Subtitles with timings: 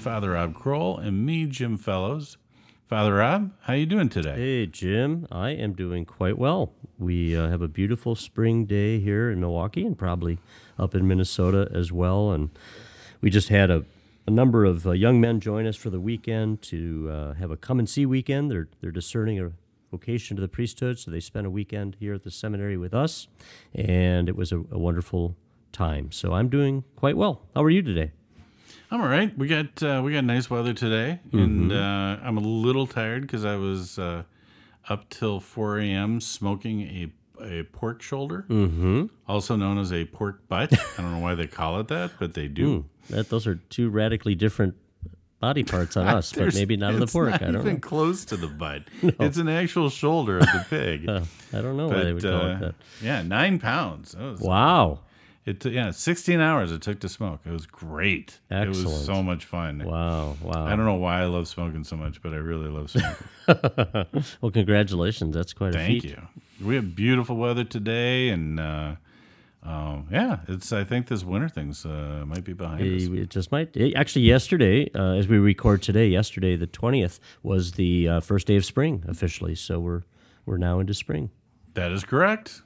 [0.00, 2.38] Father Rob Kroll and me, Jim Fellows.
[2.88, 4.34] Father Rob, how you doing today?
[4.34, 5.26] Hey, Jim.
[5.30, 6.72] I am doing quite well.
[6.98, 10.38] We uh, have a beautiful spring day here in Milwaukee and probably
[10.78, 12.30] up in Minnesota as well.
[12.30, 12.48] And
[13.20, 13.84] we just had a,
[14.26, 17.58] a number of uh, young men join us for the weekend to uh, have a
[17.58, 18.50] come and see weekend.
[18.50, 19.52] They're, they're discerning a
[19.90, 23.28] vocation to the priesthood, so they spent a weekend here at the seminary with us,
[23.74, 25.36] and it was a, a wonderful
[25.72, 26.10] time.
[26.10, 27.42] So I'm doing quite well.
[27.54, 28.12] How are you today?
[28.90, 29.36] I'm all right.
[29.38, 33.44] We got uh, we got nice weather today, and uh, I'm a little tired because
[33.44, 34.24] I was uh,
[34.88, 36.20] up till 4 a.m.
[36.20, 39.06] smoking a a pork shoulder, mm-hmm.
[39.26, 40.72] also known as a pork butt.
[40.98, 42.84] I don't know why they call it that, but they do.
[43.08, 44.74] That those are two radically different
[45.38, 47.34] body parts on us, but maybe not on the pork.
[47.34, 47.80] I don't even know.
[47.80, 48.82] close to the butt.
[49.02, 51.04] It's an actual shoulder of the pig.
[51.08, 52.74] Uh, I don't know why they would But, call uh, it that.
[53.02, 54.14] yeah, nine pounds.
[54.38, 55.00] Wow.
[55.46, 57.40] It took yeah, 16 hours it took to smoke.
[57.46, 58.40] It was great.
[58.50, 59.82] It was so much fun.
[59.84, 60.36] Wow.
[60.42, 60.66] Wow.
[60.66, 62.90] I don't know why I love smoking so much, but I really love
[63.46, 64.26] smoking.
[64.42, 65.34] well, congratulations.
[65.34, 66.02] That's quite a feat.
[66.02, 66.22] Thank you.
[66.66, 68.96] We have beautiful weather today, and uh,
[69.62, 70.72] um, yeah, it's.
[70.74, 73.04] I think this winter things uh, might be behind us.
[73.04, 73.74] It, it just might.
[73.78, 78.46] eh, Actually, yesterday, uh, as we record today, yesterday the twentieth was the uh, first
[78.46, 79.54] day of spring officially.
[79.54, 80.02] So we're
[80.44, 81.30] we're now into spring.
[81.74, 82.60] That is correct.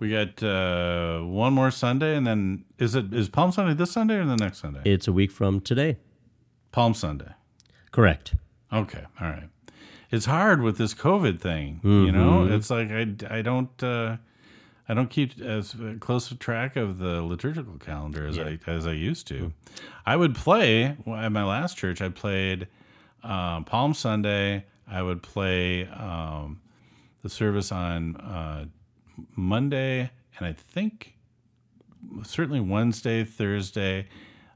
[0.00, 4.16] We got uh, one more Sunday, and then is it is Palm Sunday this Sunday
[4.16, 4.80] or the next Sunday?
[4.86, 5.98] It's a week from today.
[6.72, 7.34] Palm Sunday.
[7.92, 8.34] Correct.
[8.72, 9.50] Okay, all right.
[10.10, 12.46] It's hard with this COVID thing, you know.
[12.46, 14.16] It's like I, I don't uh,
[14.88, 18.92] I don't keep as close a track of the liturgical calendar as I as I
[18.92, 19.52] used to.
[20.06, 22.00] I would play well, at my last church.
[22.00, 22.68] I played
[23.22, 24.64] um, Palm Sunday.
[24.88, 26.62] I would play um,
[27.22, 28.64] the service on uh,
[29.36, 31.16] Monday, and I think
[32.24, 34.08] certainly Wednesday, Thursday,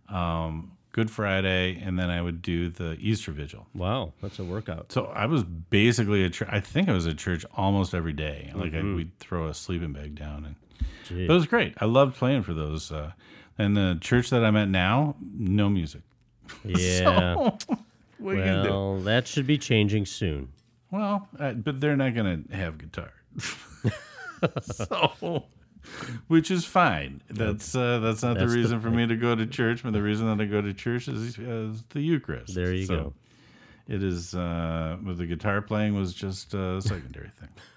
[0.09, 3.67] um, Good Friday, and then I would do the Easter Vigil.
[3.75, 4.93] Wow, that's a workout.
[4.93, 6.49] So I was basically at church.
[6.51, 8.53] I think I was at church almost every day.
[8.55, 10.55] Like I, we'd throw a sleeping bag down, and
[11.09, 11.25] Gee.
[11.25, 11.75] it was great.
[11.81, 12.93] I loved playing for those.
[12.93, 13.13] Uh,
[13.59, 16.03] and the church that I'm at now, no music.
[16.65, 17.51] Yeah.
[18.19, 20.49] What are you gonna well, that should be changing soon.
[20.91, 23.13] Well, uh, but they're not gonna have guitar,
[24.63, 25.45] so
[26.29, 27.23] which is fine.
[27.29, 29.83] That's uh, that's not That's the the reason for me to go to church.
[29.83, 32.55] But the reason that I go to church is, is the Eucharist.
[32.55, 33.13] There you So go.
[33.89, 34.35] It is.
[34.35, 37.31] Uh, but the guitar playing was just a secondary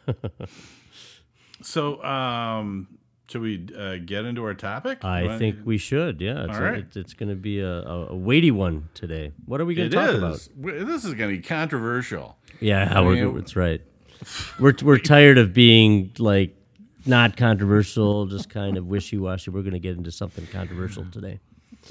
[0.05, 0.15] thing.
[1.61, 2.87] so, um,
[3.29, 5.03] should we uh, get into our topic?
[5.03, 6.21] I think we should.
[6.21, 6.79] Yeah, it's, All right.
[6.79, 9.33] it's, it's going to be a, a, weighty one today.
[9.45, 10.17] What are we going to talk is.
[10.17, 10.87] about?
[10.87, 12.37] This is going to be controversial.
[12.61, 13.81] Yeah, we're, mean, that's right.
[14.59, 16.55] We're we're tired of being like
[17.05, 19.51] not controversial, just kind of wishy washy.
[19.51, 21.39] We're going to get into something controversial today.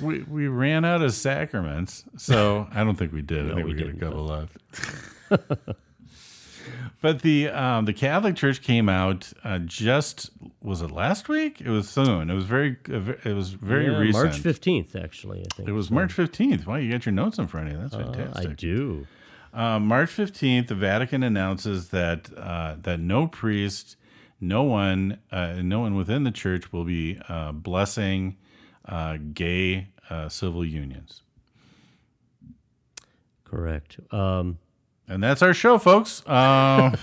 [0.01, 3.51] We we ran out of sacraments, so I don't think we did.
[3.51, 4.59] I think we we, got a couple left.
[7.01, 11.61] but the um, the Catholic Church came out uh, just was it last week?
[11.61, 12.29] It was soon.
[12.29, 14.25] It was very uh, it was very Yeah, recent.
[14.25, 15.41] March fifteenth, actually.
[15.41, 16.67] I think It was March fifteenth.
[16.67, 17.81] Wow, you got your notes in front of you.
[17.81, 18.57] That's Uh, I fantastic.
[18.59, 19.07] do.
[19.57, 23.97] Uh, March fifteenth, the Vatican announces that uh, that no priest,
[24.41, 28.37] no one, uh, no one within the church will be uh, blessing
[28.85, 31.23] uh, gay uh, civil unions.
[33.45, 33.99] Correct.
[34.13, 34.59] Um,
[35.09, 36.21] And that's our show, folks.
[36.27, 36.95] Uh,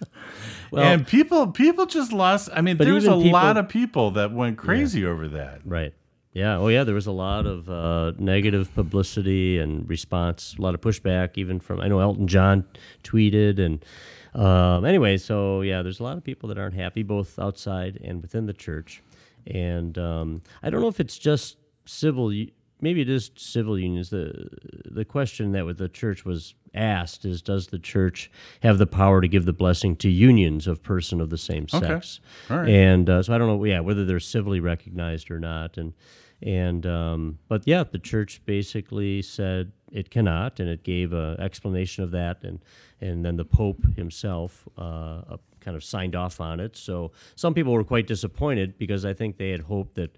[0.70, 2.50] well, and people, people just lost.
[2.52, 5.62] I mean, there was a people- lot of people that went crazy over that.
[5.64, 5.94] right.
[6.32, 6.58] Yeah.
[6.58, 6.84] Oh, yeah.
[6.84, 10.54] There was a lot of uh, negative publicity and response.
[10.58, 12.64] A lot of pushback, even from I know Elton John
[13.02, 13.84] tweeted and.
[14.32, 18.22] Um, anyway, so yeah, there's a lot of people that aren't happy, both outside and
[18.22, 19.02] within the church.
[19.44, 22.32] And um, I don't know if it's just civil.
[22.80, 24.10] Maybe it is civil unions.
[24.10, 24.48] the
[24.84, 28.30] The question that with the church was asked is, does the church
[28.62, 32.20] have the power to give the blessing to unions of person of the same sex?
[32.46, 32.54] okay.
[32.54, 32.68] All right.
[32.68, 35.76] And uh, so I don't know, yeah, whether they're civilly recognized or not.
[35.76, 35.94] And
[36.42, 42.02] and um, but yeah, the church basically said it cannot, and it gave an explanation
[42.02, 42.60] of that, and
[43.00, 46.76] and then the Pope himself uh, uh, kind of signed off on it.
[46.76, 50.16] So some people were quite disappointed because I think they had hoped that,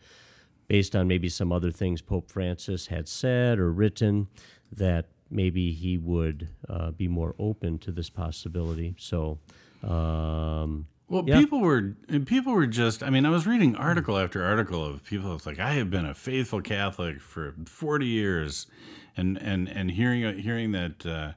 [0.69, 4.28] based on maybe some other things Pope Francis had said or written,
[4.70, 8.94] that maybe he would uh, be more open to this possibility.
[8.99, 9.38] So.
[9.82, 11.40] Um, Well, Yeah.
[11.40, 11.94] people were
[12.25, 13.02] people were just.
[13.02, 15.34] I mean, I was reading article after article of people.
[15.34, 18.67] It's like I have been a faithful Catholic for forty years,
[19.14, 21.32] and and and hearing hearing that uh,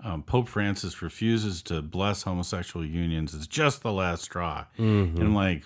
[0.00, 4.64] um, Pope Francis refuses to bless homosexual unions is just the last straw.
[4.78, 5.64] And I'm like,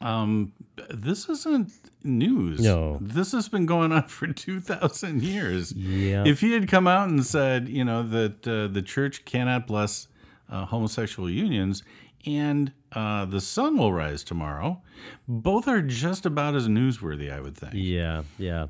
[0.00, 0.52] Um,
[0.90, 1.72] this isn't
[2.04, 2.60] news.
[2.60, 2.98] No.
[3.00, 5.72] this has been going on for two thousand years.
[5.72, 6.24] Yeah.
[6.26, 10.08] If he had come out and said, you know, that uh, the church cannot bless
[10.50, 11.82] uh, homosexual unions
[12.26, 14.80] and uh, the sun will rise tomorrow,
[15.26, 17.72] both are just about as newsworthy, I would think.
[17.74, 18.68] Yeah, yeah.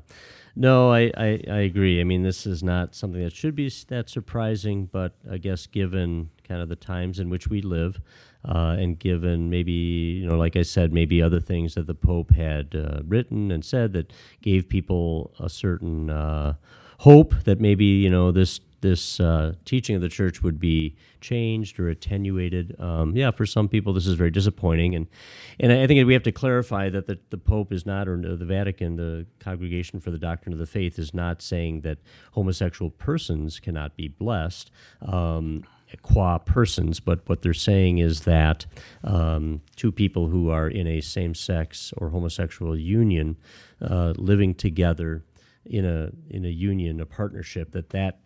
[0.55, 2.01] No, I, I, I agree.
[2.01, 6.29] I mean, this is not something that should be that surprising, but I guess given
[6.47, 8.01] kind of the times in which we live,
[8.45, 12.31] uh, and given maybe, you know, like I said, maybe other things that the Pope
[12.31, 16.53] had uh, written and said that gave people a certain uh,
[16.99, 21.79] hope that maybe, you know, this this uh, teaching of the church would be changed
[21.79, 22.79] or attenuated.
[22.79, 25.07] Um, yeah, for some people, this is very disappointing, and
[25.59, 28.45] and I think we have to clarify that the, the Pope is not, or the
[28.45, 31.97] Vatican, the Congregation for the Doctrine of the Faith, is not saying that
[32.31, 34.71] homosexual persons cannot be blessed.
[35.01, 35.63] Um,
[35.97, 38.65] qua persons, but what they're saying is that
[39.03, 43.37] um, two people who are in a same-sex or homosexual union,
[43.81, 45.23] uh, living together
[45.65, 48.19] in a in a union, a partnership, that that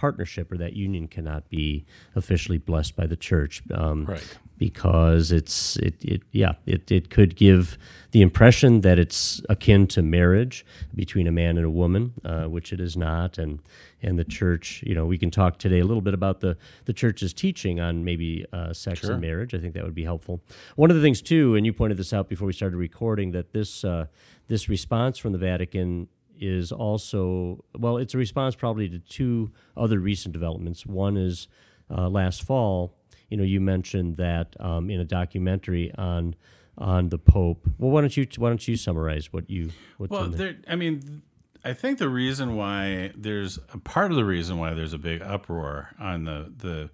[0.00, 1.84] partnership or that union cannot be
[2.14, 3.62] officially blessed by the church.
[3.72, 4.38] Um, Right.
[4.58, 7.76] Because it's it, it yeah it, it could give
[8.12, 10.64] the impression that it's akin to marriage
[10.94, 13.60] between a man and a woman, uh, which it is not, and
[14.02, 16.56] and the church you know we can talk today a little bit about the
[16.86, 19.12] the church's teaching on maybe uh, sex Sure.
[19.12, 19.52] and marriage.
[19.54, 20.40] I think that would be helpful.
[20.74, 23.52] One of the things too, and you pointed this out before we started recording, that
[23.52, 24.06] this uh,
[24.48, 26.08] this response from the Vatican
[26.40, 30.86] is also well, it's a response probably to two other recent developments.
[30.86, 31.48] One is
[31.90, 32.94] uh, last fall.
[33.28, 36.34] You know, you mentioned that um, in a documentary on
[36.78, 37.66] on the Pope.
[37.78, 40.52] Well, why don't you why don't you summarize what you what's Well, there?
[40.52, 40.56] there.
[40.68, 41.22] I mean,
[41.64, 45.22] I think the reason why there's a part of the reason why there's a big
[45.22, 46.90] uproar on the the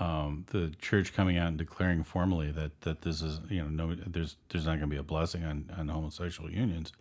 [0.00, 3.94] um, the church coming out and declaring formally that that this is you know no
[3.94, 6.92] there's there's not going to be a blessing on on homosexual unions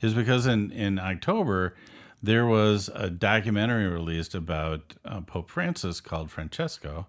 [0.00, 1.74] is because in in October
[2.22, 7.06] there was a documentary released about uh, Pope Francis called Francesco.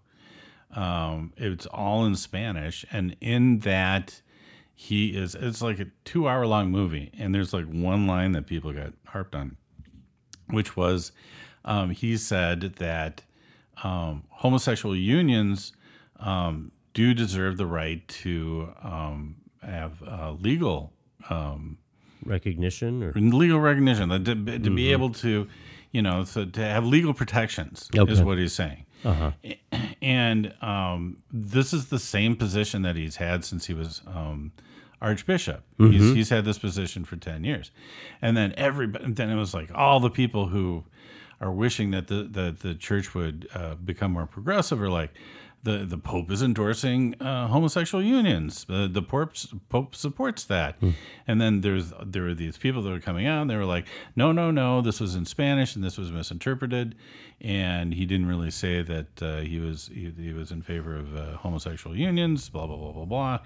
[0.75, 4.21] Um, it's all in Spanish, and in that
[4.75, 8.45] he is it's like a two hour long movie and there's like one line that
[8.45, 9.55] people got harped on
[10.49, 11.13] which was
[11.63, 13.23] um, he said that
[13.83, 15.73] um, homosexual unions
[16.19, 20.93] um, do deserve the right to um, have uh, legal
[21.29, 21.77] um,
[22.25, 23.11] Recognition or?
[23.13, 25.47] Legal recognition to, to be able to
[25.91, 28.85] you know so to have legal protections is what he's saying.
[29.03, 29.31] Uh-huh.
[30.01, 34.51] and um, this is the same position that he's had since he was um,
[34.99, 35.63] archbishop.
[35.77, 37.69] He's, he's had this position for ten years,
[38.21, 40.83] and then every then it was like all the people who
[41.41, 45.11] are wishing that the that the church would uh, become more progressive or like.
[45.63, 48.65] The, the Pope is endorsing uh, homosexual unions.
[48.65, 49.31] The the Pope,
[49.69, 50.75] Pope supports that,
[51.27, 53.41] and then there's there were these people that were coming out.
[53.41, 56.93] and They were like, no, no, no, this was in Spanish and this was misinterpreted,
[57.41, 61.15] and he didn't really say that uh, he was he, he was in favor of
[61.15, 62.47] uh, homosexual unions.
[62.47, 63.39] Blah blah blah blah blah,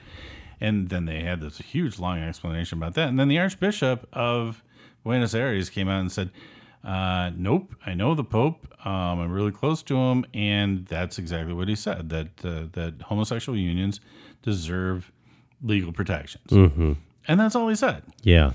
[0.60, 3.08] and then they had this huge long explanation about that.
[3.08, 4.62] And then the Archbishop of
[5.06, 6.32] Buenos Aires came out and said,
[6.84, 8.66] uh, "Nope, I know the Pope.
[8.86, 12.10] Um, I'm really close to him, and that's exactly what he said.
[12.10, 14.00] That uh, that homosexual unions
[14.42, 15.12] deserve
[15.62, 16.52] legal protections,
[17.28, 18.04] and that's all he said.
[18.24, 18.52] yeah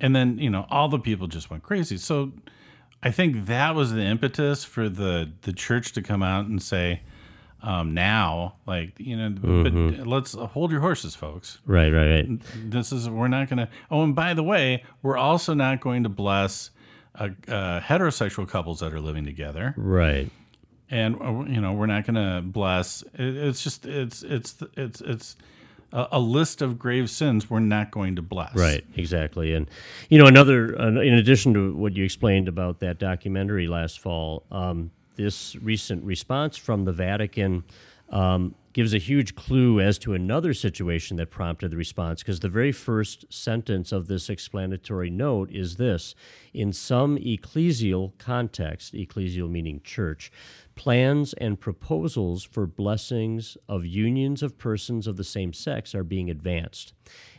[0.00, 1.96] And then you know all the people just went crazy.
[1.96, 2.32] So
[3.02, 7.00] I think that was the impetus for the the church to come out and say."
[7.62, 12.90] Um, now, like you know, but let's hold your horses, folks right right right this
[12.90, 16.08] is we're not going to oh and by the way we're also not going to
[16.08, 16.70] bless
[17.14, 19.74] uh, uh, heterosexual couples that are living together.
[19.76, 20.30] Right.
[20.90, 25.36] And uh, you know we're not going to bless it's just it's it's it's it's
[25.92, 28.54] a, list of grave sins we're not going to bless.
[28.54, 29.54] Right, exactly.
[29.54, 29.68] And,
[30.08, 34.90] you know, another, in addition to what you explained about that documentary last fall, um,
[35.16, 37.64] this recent response from the Vatican
[38.10, 42.22] um, gives a huge clue as to another situation that prompted the response.
[42.22, 46.14] Because the very first sentence of this explanatory note is this
[46.52, 50.30] In some ecclesial context, ecclesial meaning church,
[50.74, 56.30] plans and proposals for blessings of unions of persons of the same sex are being
[56.30, 56.92] advanced.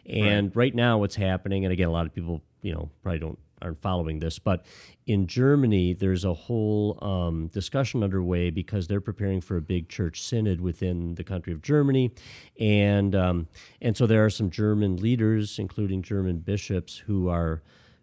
[0.06, 3.40] And right, now, what's happening, and again, a lot of people, you know, probably don't
[3.62, 4.66] aren't following this, but
[5.08, 10.22] in Germany, there's a whole um, discussion underway because they're preparing for a big church
[10.22, 12.12] synod within the country of Germany,
[12.60, 13.48] and um,
[13.82, 17.62] and so there are some German leaders, including German bishops, who are,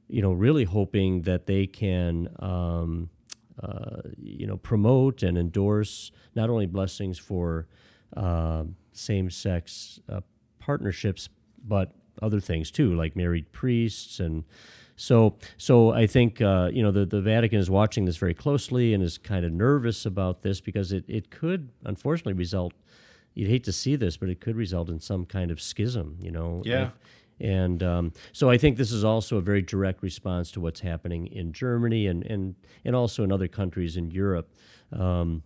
[0.09, 2.29] you know, really hoping that they can.
[2.41, 3.11] Um,
[3.61, 7.67] uh, you know, promote and endorse not only blessings for
[8.17, 8.63] uh,
[8.93, 10.21] same-sex uh,
[10.61, 11.29] partnerships,
[11.67, 14.45] but other things too, like married priests and.
[15.01, 18.93] So, so I think uh, you know the, the Vatican is watching this very closely
[18.93, 22.73] and is kind of nervous about this because it, it could unfortunately result.
[23.35, 26.19] You'd hate to see this, but it could result in some kind of schism.
[26.21, 26.87] You know, Yeah.
[26.87, 26.95] if-
[27.41, 31.29] and um, so I think this is also a very direct response to what's happening
[31.29, 34.53] in Germany and, and, and also in other countries in Europe.
[34.93, 35.45] Um,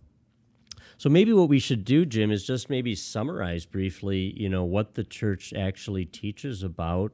[0.97, 4.95] so maybe what we should do, Jim, is just maybe summarize briefly, you know, what
[4.95, 7.13] the church actually teaches about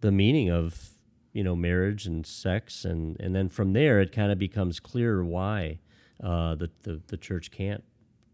[0.00, 0.90] the meaning of,
[1.32, 5.24] you know, marriage and sex, and, and then from there it kind of becomes clear
[5.24, 5.78] why
[6.22, 7.84] uh, the, the the church can't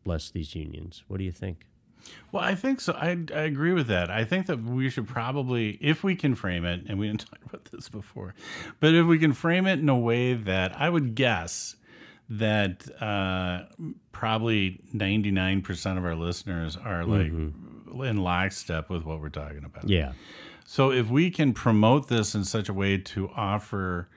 [0.04, 1.04] bless these unions.
[1.08, 1.66] What do you think?
[2.32, 2.92] Well, I think so.
[2.92, 4.10] I, I agree with that.
[4.10, 7.40] I think that we should probably, if we can frame it, and we didn't talk
[7.44, 8.34] about this before,
[8.80, 11.76] but if we can frame it in a way that I would guess
[12.28, 13.64] that uh,
[14.12, 19.88] probably 99% of our listeners are like in lockstep with what we're talking about.
[19.88, 20.12] Yeah.
[20.66, 24.08] So if we can promote this in such a way to offer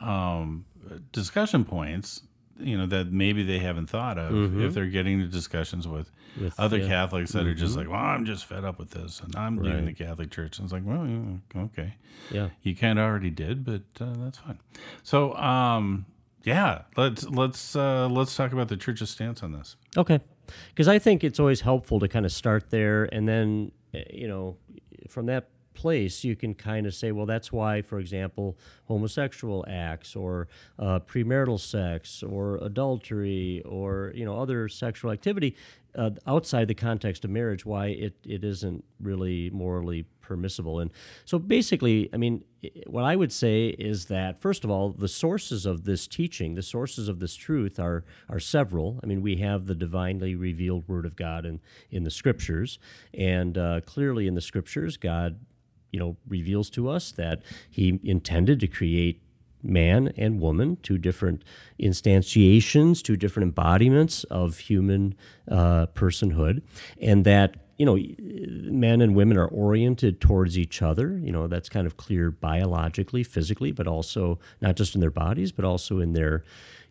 [0.00, 0.66] um,
[1.12, 2.22] discussion points,
[2.58, 6.10] you know that maybe they haven't thought of if they're getting into discussions with,
[6.40, 6.86] With- other yeah.
[6.88, 9.84] Catholics that are just like, well, I'm just fed up with this, and I'm leaving
[9.86, 10.58] the Catholic Church.
[10.58, 11.94] And it's like, well, yeah, okay,
[12.30, 12.48] Yeah.
[12.62, 14.58] you kind of already did, but uh, that's fine.
[15.02, 16.06] So, um,
[16.44, 19.76] yeah, let's let's uh, let's talk about the Church's stance on this.
[19.96, 20.20] Okay.
[20.68, 24.28] Because I think it's always helpful to kind of start there and then, eh, you
[24.28, 24.56] know,
[25.08, 28.56] from that place, you can kind of say, well, that's why, for example,
[28.88, 35.54] homosexual acts or uh, premarital sex or adultery or, you know, other sexual activity
[35.96, 40.80] uh, outside the context of marriage, why it, it isn't really morally permissible.
[40.80, 40.90] And
[41.24, 42.44] so basically, I mean,
[42.86, 46.62] what I would say is that, first of all, the sources of this teaching, the
[46.62, 49.00] sources of this truth are, are several.
[49.02, 52.78] I mean, we have the divinely revealed Word of God in, in the Scriptures.
[53.14, 55.38] And uh, clearly in the Scriptures, God,
[55.92, 59.22] you know, reveals to us that He intended to create
[59.62, 61.42] man and woman, two different
[61.80, 65.14] instantiations, two different embodiments of human
[65.50, 66.62] uh, personhood,
[67.00, 67.98] and that you know
[68.70, 71.18] men and women are oriented towards each other.
[71.18, 75.52] You know that's kind of clear biologically, physically, but also not just in their bodies,
[75.52, 76.44] but also in their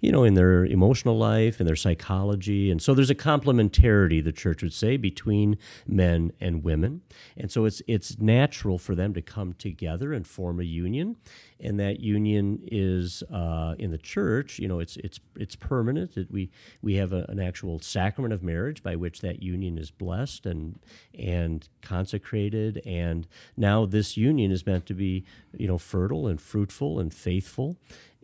[0.05, 2.69] you know, in their emotional life and their psychology.
[2.69, 5.57] And so there's a complementarity, the church would say, between
[5.87, 7.01] men and women.
[7.35, 11.15] And so it's it's natural for them to come together and form a union.
[11.59, 16.17] And that union is uh, in the church, you know, it's it's it's permanent.
[16.17, 16.51] It, we
[16.83, 20.77] we have a, an actual sacrament of marriage by which that union is blessed and
[21.17, 22.79] and consecrated.
[22.85, 25.25] And now this union is meant to be,
[25.57, 27.77] you know, fertile and fruitful and faithful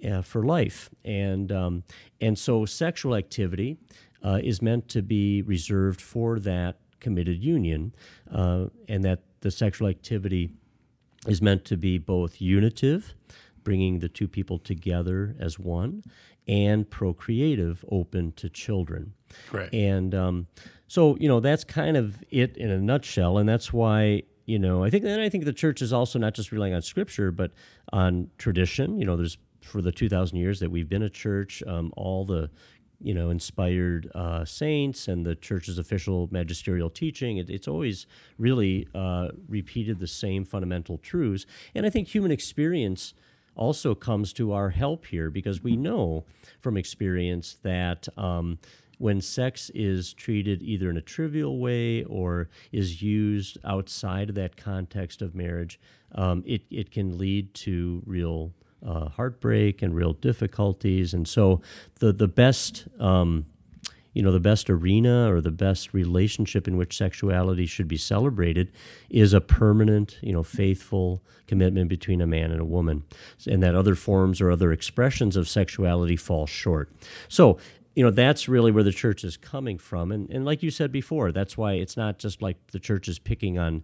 [0.06, 0.90] uh, for life.
[1.04, 1.84] And, um,
[2.20, 3.78] and so sexual activity
[4.24, 7.94] uh, is meant to be reserved for that committed union,
[8.32, 10.52] uh, and that the sexual activity
[11.28, 13.16] is meant to be both unitive,
[13.64, 16.04] bringing the two people together as one,
[16.48, 19.14] and procreative, open to children.
[19.52, 19.74] Right.
[19.74, 20.48] And um,
[20.88, 23.38] so, you know, that's kind of it in a nutshell.
[23.38, 26.34] And that's why, you know, I think, and I think the church is also not
[26.34, 27.52] just relying on scripture, but
[27.94, 29.00] on tradition.
[29.00, 32.50] You know, there's for the 2,000 years that we've been a church, um, all the,
[33.00, 38.06] you know, inspired uh, saints and the church's official magisterial teaching, it, it's always
[38.38, 41.46] really uh, repeated the same fundamental truths.
[41.76, 43.14] And I think human experience
[43.56, 46.26] also comes to our help here because we know
[46.60, 48.58] from experience that um,
[48.98, 54.56] when sex is treated either in a trivial way or is used outside of that
[54.56, 55.80] context of marriage,
[56.14, 58.54] um, it, it can lead to real
[58.86, 61.14] uh, heartbreak and real difficulties.
[61.14, 61.62] And so
[62.00, 62.88] the, the best.
[63.00, 63.46] Um,
[64.14, 68.72] you know, the best arena or the best relationship in which sexuality should be celebrated
[69.10, 73.04] is a permanent, you know, faithful commitment between a man and a woman.
[73.48, 76.92] And that other forms or other expressions of sexuality fall short.
[77.30, 77.58] So,
[77.96, 80.12] you know, that's really where the church is coming from.
[80.12, 83.20] And, and like you said before, that's why it's not just like the church is
[83.20, 83.84] picking on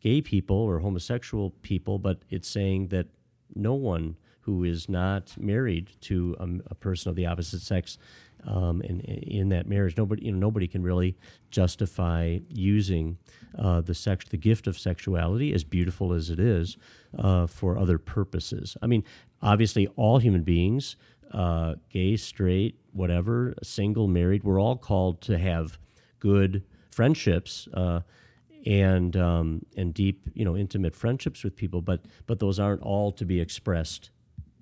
[0.00, 3.06] gay people or homosexual people, but it's saying that
[3.54, 7.98] no one who is not married to a, a person of the opposite sex
[8.46, 11.16] um, in, in that marriage, nobody you know nobody can really
[11.50, 13.18] justify using
[13.58, 16.76] uh, the sex the gift of sexuality, as beautiful as it is,
[17.18, 18.76] uh, for other purposes.
[18.82, 19.04] I mean,
[19.42, 20.96] obviously, all human beings,
[21.32, 25.78] uh, gay, straight, whatever, single, married, we're all called to have
[26.18, 27.68] good friendships.
[28.66, 33.10] And um, and deep, you know, intimate friendships with people, but but those aren't all
[33.12, 34.10] to be expressed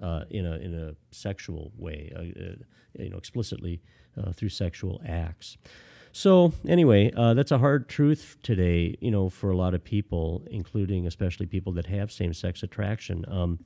[0.00, 2.55] uh, in a in a sexual way, uh, uh,
[2.97, 3.83] you know, explicitly
[4.17, 5.57] uh, through sexual acts.
[6.12, 10.45] So anyway, uh, that's a hard truth today, you know, for a lot of people,
[10.49, 13.59] including especially people that have same-sex attraction, um,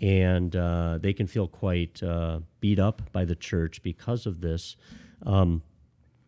[0.00, 2.00] and uh, they can feel quite
[2.60, 4.76] beat up by the church because of this.
[5.24, 5.62] Um,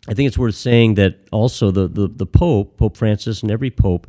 [0.08, 3.70] I think it's worth saying that also the, the, the Pope, Pope Francis, and every
[3.70, 4.06] Pope,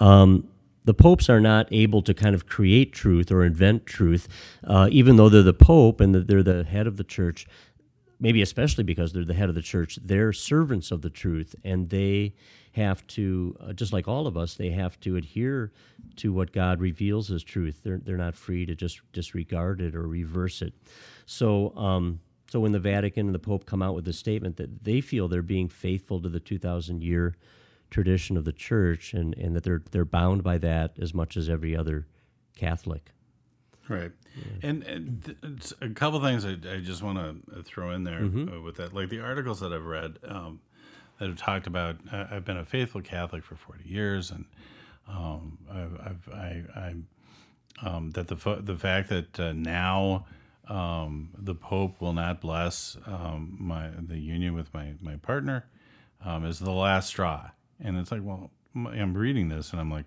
[0.00, 0.48] um,
[0.84, 4.28] the popes are not able to kind of create truth or invent truth,
[4.64, 7.46] uh, even though they're the Pope and they're the head of the church
[8.18, 11.90] maybe especially because they're the head of the church, they're servants of the truth, and
[11.90, 12.34] they
[12.72, 15.72] have to, uh, just like all of us, they have to adhere
[16.16, 17.80] to what God reveals as truth.
[17.82, 20.74] They're they're not free to just disregard it or reverse it.
[21.24, 21.76] So.
[21.76, 22.20] Um,
[22.56, 25.28] so when the Vatican and the Pope come out with a statement that they feel
[25.28, 27.36] they're being faithful to the 2,000 year
[27.90, 31.50] tradition of the Church and, and that they're they're bound by that as much as
[31.50, 32.06] every other
[32.56, 33.12] Catholic.
[33.90, 34.10] Right.
[34.34, 34.70] Yeah.
[34.70, 38.54] And, and a couple things I, I just want to throw in there mm-hmm.
[38.54, 38.94] Uh, with that.
[38.94, 40.60] Like the articles that I've read um,
[41.18, 44.46] that have talked about, I, have been a faithful Catholic for 40 years, and
[45.06, 46.94] um, I've, I've, I, I
[47.86, 50.24] um, that the, the fact that uh, now
[50.68, 55.66] um, the Pope will not bless um, my the union with my, my partner
[56.24, 57.50] um, is the last straw.
[57.80, 60.06] And it's like, well, I'm reading this and I'm like,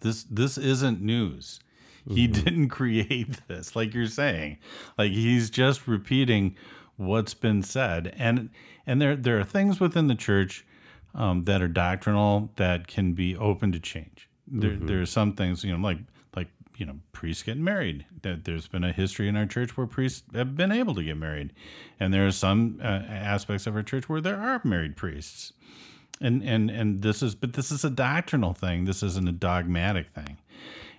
[0.00, 1.60] this this isn't news
[2.08, 2.44] he mm-hmm.
[2.44, 4.58] didn't create this, like you're saying.
[4.96, 6.56] Like he's just repeating
[6.96, 8.50] what's been said, and
[8.86, 10.64] and there there are things within the church
[11.14, 14.28] um, that are doctrinal that can be open to change.
[14.46, 14.86] There mm-hmm.
[14.86, 15.98] there are some things you know like
[16.80, 18.06] you know priests getting married.
[18.22, 21.16] That there's been a history in our church where priests have been able to get
[21.16, 21.52] married,
[22.00, 25.52] and there are some uh, aspects of our church where there are married priests.
[26.20, 28.86] And and and this is but this is a doctrinal thing.
[28.86, 30.38] This isn't a dogmatic thing.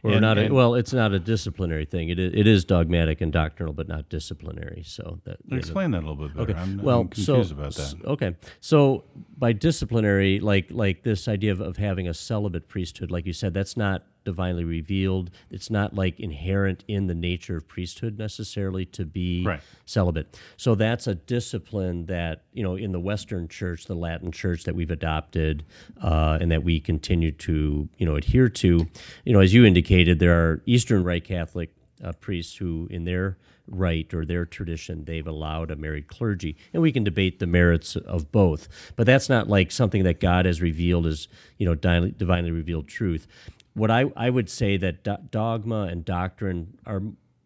[0.04, 2.10] Or and, not a, and, well, it's not a disciplinary thing.
[2.10, 4.82] It is, it is dogmatic and doctrinal, but not disciplinary.
[4.84, 6.00] So that explain know.
[6.00, 6.52] that a little bit better.
[6.52, 6.60] Okay.
[6.60, 7.96] I'm, well, I'm confused so, about that.
[8.06, 9.04] Okay, so
[9.38, 13.54] by disciplinary, like like this idea of, of having a celibate priesthood, like you said,
[13.54, 15.32] that's not divinely revealed.
[15.50, 19.62] It's not like inherent in the nature of priesthood necessarily to be right.
[19.86, 20.38] celibate.
[20.58, 24.76] So that's a discipline that, you know, in the Western church, the Latin church that
[24.76, 25.64] we've adopted
[26.02, 28.88] uh, and that we continue to, you know, adhere to.
[29.26, 33.38] You know, as you indicated, there are Eastern Rite Catholic uh, priests who, in their
[33.68, 36.58] right or their tradition, they've allowed a married clergy.
[36.74, 38.68] And we can debate the merits of both.
[38.96, 43.28] But that's not like something that God has revealed as, you know, divinely revealed truth
[43.74, 47.02] what I, I would say that do- dogma and doctrine are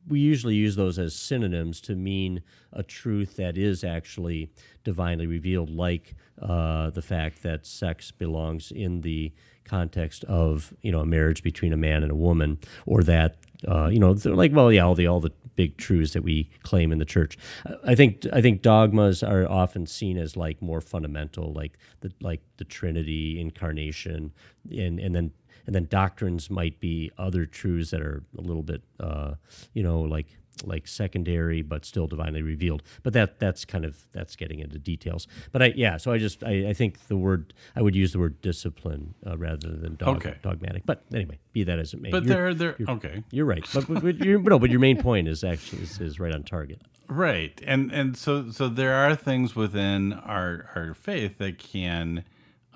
[0.08, 4.52] we usually use those as synonyms to mean a truth that is actually
[4.84, 9.34] divinely revealed, like uh, the fact that sex belongs in the
[9.64, 13.88] context of you know a marriage between a man and a woman, or that uh,
[13.88, 17.00] you know like well yeah all the all the big truths that we claim in
[17.00, 17.38] the church.
[17.84, 22.42] I think I think dogmas are often seen as like more fundamental, like the like
[22.58, 24.34] the Trinity, incarnation,
[24.70, 25.32] and and then
[25.66, 29.36] and then doctrines might be other truths that are a little bit, uh,
[29.74, 30.28] you know, like
[30.64, 32.84] like secondary but still divinely revealed.
[33.04, 35.28] But that that's kind of that's getting into details.
[35.52, 38.20] But I yeah, so I just I, I think the word I would use the
[38.20, 40.36] word discipline uh, rather than dog, okay.
[40.42, 40.84] dogmatic.
[40.86, 42.12] But anyway, be that as it may.
[42.12, 43.24] But they're they're okay.
[43.32, 43.66] You're right.
[43.74, 46.82] But, but, but no, but your main point is actually is, is right on target.
[47.08, 52.24] Right, and and so so there are things within our our faith that can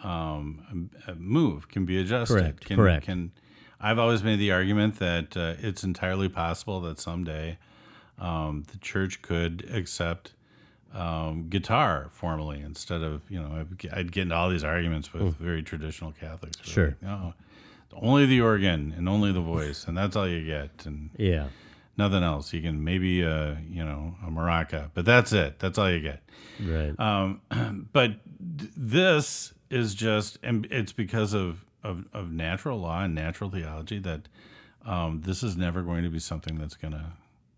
[0.04, 2.34] um, move, can be adjusted.
[2.34, 2.66] Correct.
[2.66, 3.06] Can, Correct.
[3.06, 3.32] Can
[3.82, 7.58] I've always made the argument that uh, it's entirely possible that someday
[8.18, 10.34] um, the church could accept
[10.94, 15.36] um, guitar formally instead of you know I'd get into all these arguments with mm.
[15.38, 16.58] very traditional Catholics.
[16.68, 16.98] Sure.
[17.02, 17.34] Like, oh,
[17.94, 20.86] only the organ and only the voice, and that's all you get.
[20.86, 21.48] And yeah,
[21.98, 22.54] nothing else.
[22.54, 25.60] You can maybe uh, you know a maraca, but that's it.
[25.60, 26.22] That's all you get.
[26.62, 27.00] Right.
[27.00, 27.42] Um,
[27.94, 34.00] but this is just, and it's because of, of, of natural law and natural theology
[34.00, 34.28] that
[34.86, 37.06] um, this is never going to be something that's going to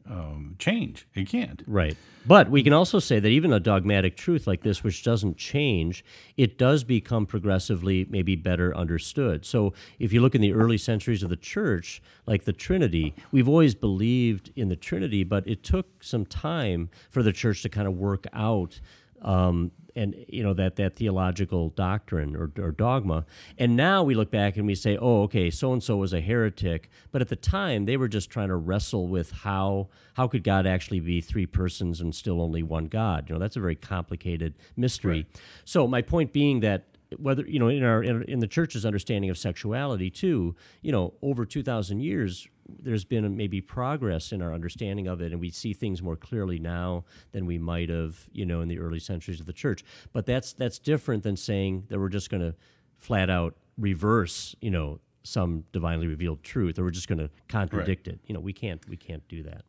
[0.10, 1.08] um, change.
[1.14, 1.64] It can't.
[1.68, 1.96] Right.
[2.26, 6.04] But we can also say that even a dogmatic truth like this, which doesn't change,
[6.38, 9.46] it does become progressively maybe better understood.
[9.46, 13.48] So if you look in the early centuries of the church, like the Trinity, we've
[13.48, 17.88] always believed in the Trinity, but it took some time for the church to kind
[17.88, 18.80] of work out
[19.22, 23.26] um, and you know that that theological doctrine or, or, dogma.
[23.58, 26.22] And now we look back and we say oh okay so and so was a
[26.22, 26.90] heretic.
[27.12, 30.66] But at the time they were just trying to wrestle with how how could god
[30.66, 33.30] actually be three persons and still only one god?
[33.30, 35.12] You know that's a very complicated mystery.
[35.12, 35.42] Right.
[35.66, 36.86] so my point being that
[37.18, 41.14] whether you know in our in, in the church's understanding of sexuality too you know
[41.22, 42.48] over 2000 years
[42.80, 46.60] there's been maybe progress in our understanding of it, and we see things more clearly
[46.60, 49.84] now than we might have, you know, in the early centuries of the church.
[50.14, 52.56] But that's that's different than saying that we're just going to
[52.98, 58.08] flat out reverse, you know, some divinely revealed truth, or we're just going to contradict
[58.08, 58.16] right.
[58.16, 58.22] it.
[58.26, 59.64] You know, we can't we can't do that.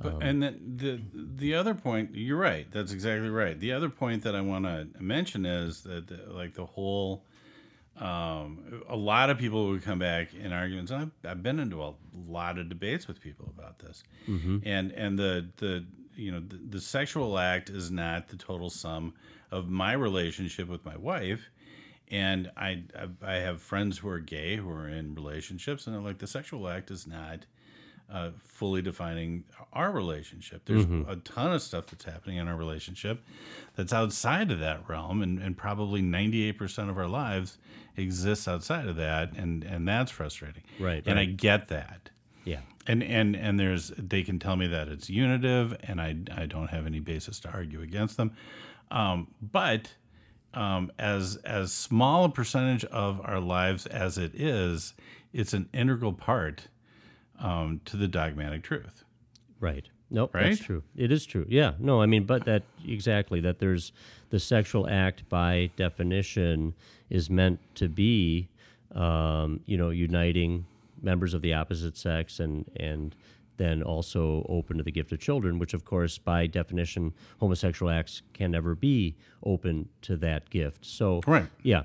[0.00, 2.70] But, um, and the, the the other point, you're right.
[2.70, 3.58] That's exactly right.
[3.58, 7.24] The other point that I want to mention is that, like the whole
[8.00, 10.90] um, a lot of people would come back in arguments.
[10.90, 11.94] And I've, I've been into a
[12.26, 14.58] lot of debates with people about this, mm-hmm.
[14.64, 15.84] and and the the
[16.14, 19.14] you know the, the, sexual act is not the total sum
[19.50, 21.50] of my relationship with my wife.
[22.10, 22.84] And I
[23.22, 26.68] I have friends who are gay who are in relationships, and they're like the sexual
[26.68, 27.46] act is not
[28.12, 30.62] uh, fully defining our relationship.
[30.64, 31.10] There's mm-hmm.
[31.10, 33.22] a ton of stuff that's happening in our relationship
[33.76, 37.58] that's outside of that realm, and, and probably 98% of our lives
[37.96, 40.62] exists outside of that, and, and that's frustrating.
[40.80, 41.02] Right.
[41.06, 41.28] And right.
[41.28, 42.10] I get that.
[42.44, 42.60] Yeah.
[42.86, 46.68] And, and and there's they can tell me that it's unitive, and I, I don't
[46.68, 48.32] have any basis to argue against them.
[48.90, 49.92] Um, but
[50.54, 54.94] um, as as small a percentage of our lives as it is,
[55.34, 56.68] it's an integral part
[57.38, 59.04] um, to the dogmatic truth.
[59.60, 59.88] Right.
[60.10, 60.48] Nope, right?
[60.48, 60.82] that's true.
[60.96, 61.44] It is true.
[61.48, 61.72] Yeah.
[61.78, 63.92] No, I mean, but that exactly that there's
[64.30, 66.74] the sexual act by definition
[67.10, 68.48] is meant to be,
[68.94, 70.64] um, you know, uniting
[71.02, 73.14] members of the opposite sex and and
[73.58, 78.22] then also open to the gift of children, which of course by definition homosexual acts
[78.32, 80.86] can never be open to that gift.
[80.86, 81.48] So right.
[81.62, 81.82] yeah.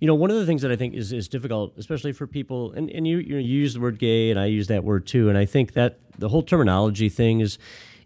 [0.00, 2.72] You know, one of the things that I think is, is difficult, especially for people,
[2.72, 5.38] and, and you, you, use the word gay, and I use that word too, and
[5.38, 7.58] I think that the whole terminology thing is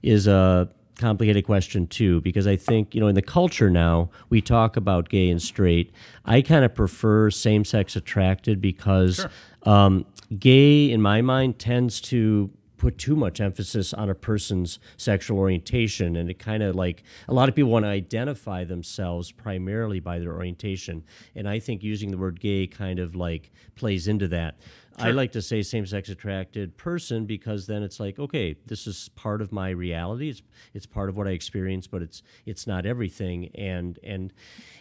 [0.03, 4.41] is a complicated question too, because I think you know in the culture now we
[4.41, 5.93] talk about gay and straight.
[6.25, 9.31] I kind of prefer same sex attracted because sure.
[9.63, 10.07] um,
[10.39, 16.17] gay, in my mind, tends to put too much emphasis on a person's sexual orientation
[16.17, 20.19] and it kind of like a lot of people want to identify themselves primarily by
[20.19, 24.57] their orientation and i think using the word gay kind of like plays into that
[24.99, 25.09] sure.
[25.09, 29.41] i like to say same-sex attracted person because then it's like okay this is part
[29.41, 30.31] of my reality.
[30.31, 30.43] It's
[30.75, 33.51] it's part of what i experience but it's it's not everything.
[33.55, 34.33] And and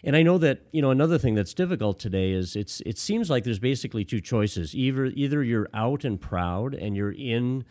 [0.03, 3.29] and i know that you know another thing that's difficult today is it's it seems
[3.29, 4.75] like there's basically two choices.
[4.75, 7.65] Either either you're out and proud and you're in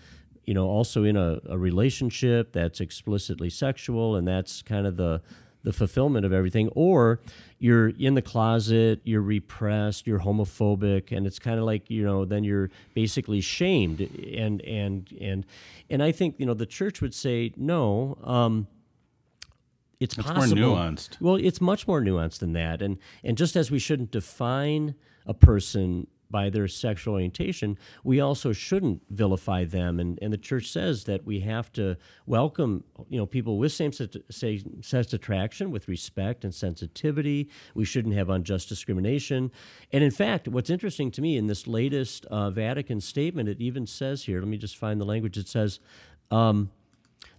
[0.46, 5.20] you know, also in a, a relationship that's explicitly sexual, and that's kind of the
[5.66, 7.18] the fulfillment of everything, or
[7.58, 12.24] you're in the closet, you're repressed, you're homophobic, and it's kind of like you know,
[12.24, 15.44] then you're basically shamed, and and and
[15.90, 18.16] and I think you know the church would say no.
[18.22, 18.68] Um,
[19.98, 20.62] it's, it's possible.
[20.62, 21.20] more nuanced.
[21.20, 24.94] Well, it's much more nuanced than that, and and just as we shouldn't define
[25.26, 30.00] a person by their sexual orientation, we also shouldn't vilify them.
[30.00, 35.12] And, and the church says that we have to welcome, you know, people with same-sex
[35.12, 37.48] attraction with respect and sensitivity.
[37.74, 39.52] We shouldn't have unjust discrimination.
[39.92, 43.86] And in fact, what's interesting to me in this latest uh, Vatican statement, it even
[43.86, 45.80] says here, let me just find the language, it says,
[46.30, 46.70] um,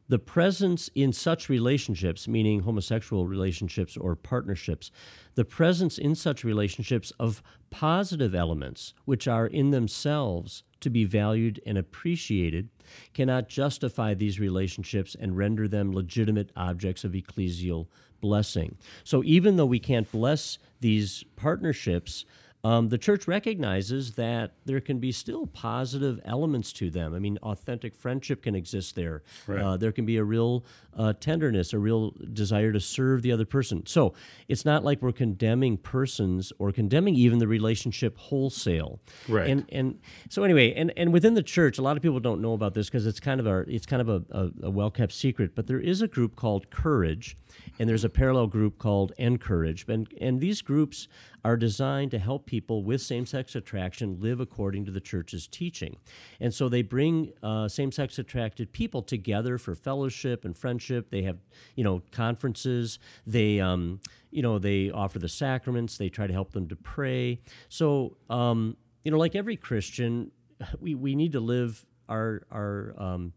[0.09, 4.89] the presence in such relationships, meaning homosexual relationships or partnerships,
[5.35, 11.61] the presence in such relationships of positive elements, which are in themselves to be valued
[11.65, 12.69] and appreciated,
[13.13, 17.87] cannot justify these relationships and render them legitimate objects of ecclesial
[18.21, 18.77] blessing.
[19.03, 22.25] So even though we can't bless these partnerships,
[22.63, 27.13] um, the church recognizes that there can be still positive elements to them.
[27.13, 29.21] I mean, authentic friendship can exist there.
[29.45, 29.61] Right.
[29.61, 30.65] Uh, there can be a real
[30.97, 33.85] uh, tenderness, a real desire to serve the other person.
[33.85, 34.13] So
[34.47, 38.99] it's not like we're condemning persons or condemning even the relationship wholesale.
[39.27, 39.49] Right.
[39.49, 42.53] And and so anyway, and, and within the church, a lot of people don't know
[42.53, 45.13] about this because it's kind of a it's kind of a, a, a well kept
[45.13, 45.53] secret.
[45.53, 47.37] But there is a group called Courage,
[47.79, 51.07] and there's a parallel group called Encourage, and and these groups
[51.43, 55.97] are designed to help people with same sex attraction live according to the church's teaching.
[56.39, 61.09] And so they bring uh, same sex attracted people together for fellowship and friendship.
[61.09, 61.37] They have,
[61.75, 62.99] you know, conferences.
[63.25, 65.97] They, um, you know, they offer the sacraments.
[65.97, 67.41] They try to help them to pray.
[67.69, 70.31] So, um, you know, like every Christian,
[70.79, 73.33] we, we need to live our, our, um,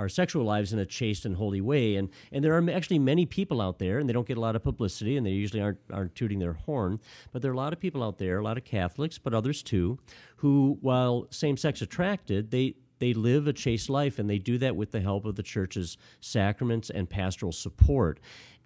[0.00, 1.96] our sexual lives in a chaste and holy way.
[1.96, 4.56] And and there are actually many people out there, and they don't get a lot
[4.56, 6.98] of publicity, and they usually aren't aren't tooting their horn.
[7.32, 9.62] But there are a lot of people out there, a lot of Catholics, but others
[9.62, 9.98] too,
[10.36, 14.76] who, while same sex attracted, they they live a chaste life, and they do that
[14.76, 18.20] with the help of the church's sacraments and pastoral support.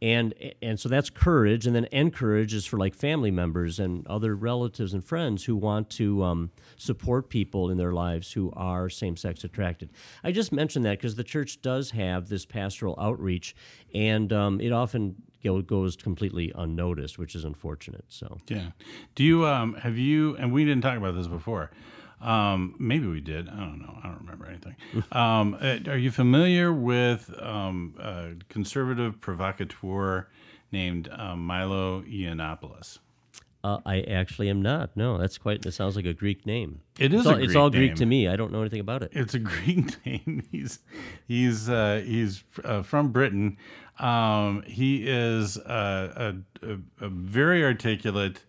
[0.04, 4.36] And and so that's courage, and then encourage is for like family members and other
[4.36, 9.16] relatives and friends who want to um, support people in their lives who are same
[9.16, 9.88] sex attracted.
[10.22, 13.56] I just mentioned that because the church does have this pastoral outreach,
[13.94, 18.04] and um, it often go- goes completely unnoticed, which is unfortunate.
[18.08, 18.72] So Yeah.
[19.14, 21.70] Do you um have you and we didn't talk about this before.
[22.24, 23.48] Um, maybe we did.
[23.48, 23.98] I don't know.
[24.02, 24.76] I don't remember anything.
[25.12, 30.28] um, uh, are you familiar with um, a conservative provocateur
[30.72, 32.98] named um, Milo Yiannopoulos?
[33.64, 34.94] uh, I actually am not.
[34.94, 35.64] No, that's quite.
[35.64, 36.82] It sounds like a Greek name.
[36.98, 38.28] It is It's a all, it's Greek all Greek to me.
[38.28, 39.10] I don't know anything about it.
[39.14, 40.42] It's a Greek name.
[40.52, 40.80] He's
[41.26, 43.56] he's uh, he's uh, from Britain.
[43.98, 48.44] Um, he is uh, a, a, a very articulate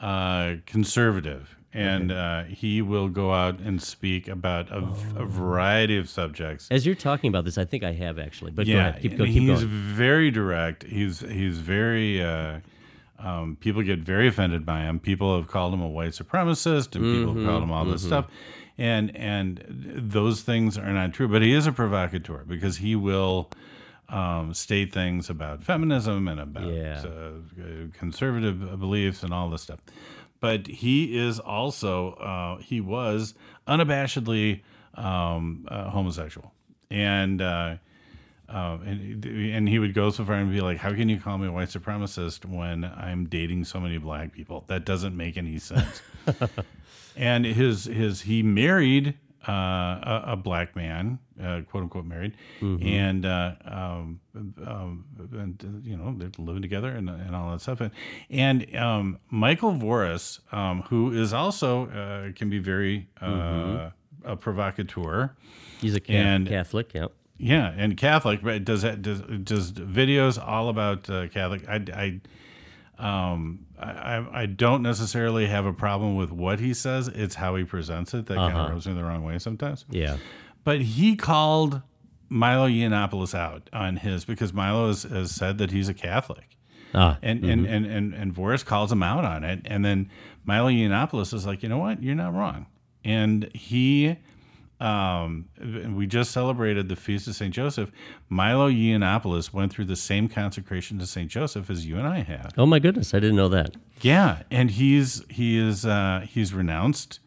[0.00, 4.78] uh, conservative, and uh, he will go out and speak about a,
[5.16, 6.68] a variety of subjects.
[6.70, 8.52] As you're talking about this, I think I have actually.
[8.52, 9.02] But go Yeah, ahead.
[9.02, 9.68] Keep, go, keep he's going.
[9.68, 10.84] very direct.
[10.84, 12.22] He's he's very.
[12.22, 12.60] Uh,
[13.18, 14.98] um, people get very offended by him.
[15.00, 18.26] People have called him a white supremacist, and people have called him all this stuff,
[18.76, 19.64] and and
[19.96, 21.26] those things are not true.
[21.28, 23.50] But he is a provocateur because he will
[24.10, 27.02] um, state things about feminism and about Yeah.
[27.06, 29.78] uh, conservative beliefs and all this stuff.
[30.44, 33.32] But he is also uh, he was
[33.66, 34.60] unabashedly
[34.92, 36.52] um, uh, homosexual,
[36.90, 37.40] and.
[37.40, 37.76] Uh,
[38.46, 41.38] uh, and, and he would go so far and be like, "How can you call
[41.38, 44.64] me a white supremacist when I'm dating so many black people?
[44.66, 46.02] That doesn't make any sense."
[47.16, 49.14] and his his he married
[49.48, 54.20] uh, a, a black man, uh, quote unquote married, and uh, um,
[54.66, 57.80] um, and you know they're living together and, and all that stuff.
[57.80, 57.90] And,
[58.30, 63.90] and um, Michael Voris, um, who is also uh, can be very uh,
[64.24, 65.34] a provocateur.
[65.80, 66.94] He's a ca- and- Catholic.
[66.94, 67.12] Yep.
[67.36, 71.68] Yeah, and Catholic, but does that does does videos all about uh, Catholic?
[71.68, 72.20] I, I,
[72.98, 77.08] um, I, I don't necessarily have a problem with what he says.
[77.08, 79.84] It's how he presents it that kind of rubs me the wrong way sometimes.
[79.90, 80.18] Yeah.
[80.62, 81.82] But he called
[82.28, 86.56] Milo Yiannopoulos out on his because Milo has, has said that he's a Catholic.
[86.94, 87.18] Ah.
[87.22, 89.60] And, and, and, and, and Voris calls him out on it.
[89.64, 90.10] And then
[90.44, 92.02] Milo Yiannopoulos is like, you know what?
[92.02, 92.66] You're not wrong.
[93.04, 94.16] And he,
[94.84, 95.46] um,
[95.96, 97.52] we just celebrated the Feast of St.
[97.54, 97.90] Joseph.
[98.28, 101.30] Milo Yiannopoulos went through the same consecration to St.
[101.30, 102.52] Joseph as you and I have.
[102.58, 103.74] oh my goodness, I didn't know that.
[104.02, 104.42] Yeah.
[104.50, 107.20] And he's, he is, uh, he's renounced,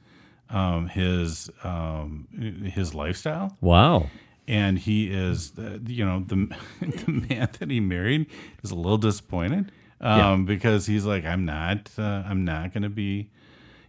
[0.49, 2.27] um, his, um,
[2.73, 4.07] his lifestyle Wow.
[4.47, 8.27] and he is the, you know the the man that he married
[8.63, 12.89] is a little disappointed um, because he's like I'm not uh, I'm not going to
[12.89, 13.29] be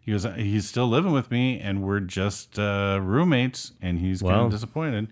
[0.09, 4.33] he was he's still living with me and we're just uh, roommates and he's kind
[4.47, 5.09] of disappointed.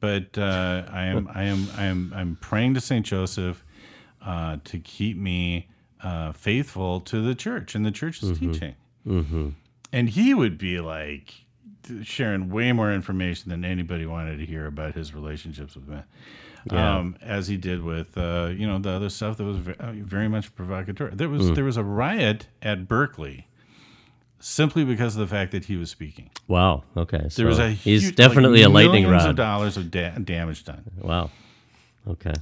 [0.00, 3.62] But uh, I am I am I am I'm praying to Saint Joseph
[4.24, 5.68] uh, to keep me
[6.02, 8.74] uh, faithful to the church and the church's teaching.
[9.92, 11.34] And he would be like
[12.02, 16.04] sharing way more information than anybody wanted to hear about his relationships with men
[16.70, 16.96] Yeah.
[16.98, 19.92] um, as he did with uh, you know the other stuff that was ve- uh,
[20.16, 21.10] very much provocateur.
[21.10, 23.46] There was there was a riot at berkeley
[24.40, 26.82] simply because of the fact that he was speaking Wow.
[26.96, 27.26] Okay.
[27.28, 29.30] So there was a he's huge- definitely like a lightning millions rod.
[29.30, 31.30] of dollars of da- damage done Wow.
[32.08, 32.32] Okay.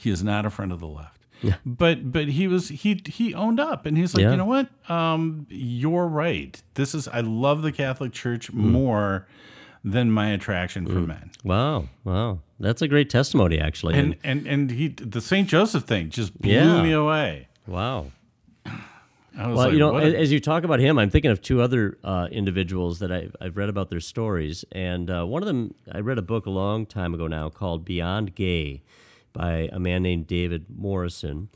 [0.00, 1.20] he is not a friend of the left.
[1.42, 1.54] Yeah.
[1.64, 4.30] But but he was he he owned up and he's like, Yeah.
[4.32, 4.68] you know what?
[4.90, 6.60] Um, you're right.
[6.74, 8.70] This is I love the Catholic Church Hmm.
[8.72, 9.26] more
[9.84, 11.30] than my attraction for men.
[11.44, 11.88] Wow.
[12.04, 12.40] Wow.
[12.58, 13.94] That's a great testimony, actually.
[13.94, 16.82] And and and he the Saint Joseph thing just blew Yeah.
[16.82, 17.48] me away.
[17.66, 18.06] wow.
[19.36, 21.98] Well, like, you know, what as you talk about him, I'm thinking of two other
[22.02, 24.64] uh, individuals that I've, I've read about their stories.
[24.72, 27.84] And uh, one of them, I read a book a long time ago now called
[27.84, 28.82] Beyond Gay
[29.32, 31.50] by a man named David Morrison.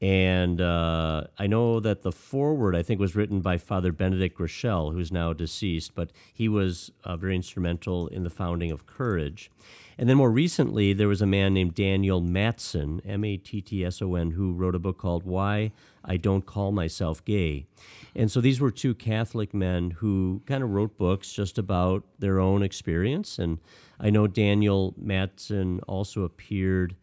[0.00, 4.92] And uh, I know that the foreword, I think, was written by Father Benedict Groeschel,
[4.92, 9.50] who's now deceased, but he was uh, very instrumental in the founding of Courage.
[9.98, 13.84] And then more recently, there was a man named Daniel Mattson, M A T T
[13.84, 15.72] S O N, who wrote a book called Why
[16.04, 17.66] I Don't Call Myself Gay.
[18.14, 22.38] And so these were two Catholic men who kind of wrote books just about their
[22.38, 23.40] own experience.
[23.40, 23.58] And
[23.98, 26.94] I know Daniel Mattson also appeared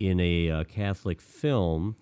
[0.00, 1.96] in a uh, Catholic film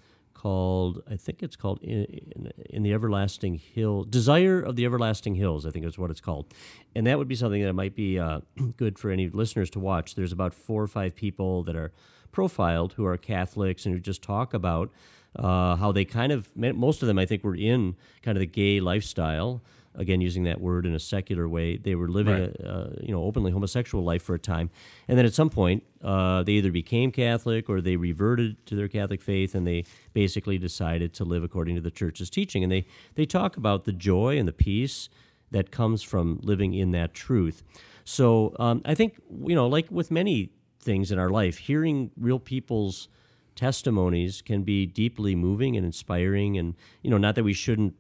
[0.47, 5.35] called I think it's called in, in, in the Everlasting Hill Desire of the Everlasting
[5.35, 6.47] Hills I think is what it's called.
[6.95, 8.43] And that would be something that might be uh,
[8.77, 10.15] good for any listeners to watch.
[10.15, 11.91] There's about four or five people that are
[12.31, 14.93] profiled who are Catholics and who just talk about
[15.35, 18.47] uh, how they kind of most of them I think were in kind of the
[18.47, 19.63] gay lifestyle
[19.97, 21.77] again using that word in a secular way.
[21.77, 22.57] They were living Right.
[22.61, 24.71] a, uh, you know openly homosexual life for a time,
[25.09, 28.89] and then at some point uh, they either became Catholic or they reverted to their
[28.89, 32.63] Catholic faith, and they basically decided to live according to the Church's teaching.
[32.63, 35.09] And they they talk about the joy and the peace
[35.51, 37.63] that comes from living in that truth.
[38.05, 42.39] So um, I think you know, like with many things in our life, hearing real
[42.39, 43.09] people's
[43.57, 46.57] testimonies can be deeply moving and inspiring.
[46.59, 47.95] And you know, not that we shouldn't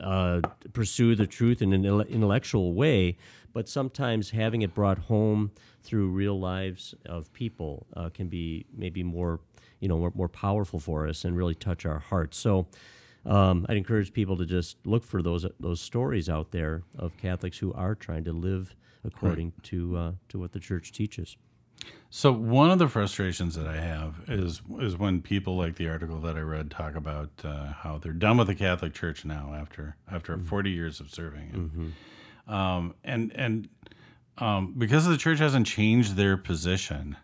[0.00, 0.40] uh,
[0.72, 3.16] pursue the truth in an intellectual way,
[3.52, 5.50] but sometimes having it brought home
[5.82, 9.40] through real lives of people uh, can be maybe more,
[9.80, 12.38] you know, more, more powerful for us and really touch our hearts.
[12.38, 12.66] So.
[13.26, 17.58] Um, I'd encourage people to just look for those those stories out there of Catholics
[17.58, 21.36] who are trying to live according to uh, to what the Church teaches.
[22.12, 26.18] So one of the frustrations that I have is is when people like the article
[26.22, 29.96] that I read talk about uh, how they're done with the Catholic Church now after
[30.10, 31.50] after 40 years of serving,
[32.46, 33.68] and um, and, and
[34.38, 37.16] um, because the church hasn't changed their position,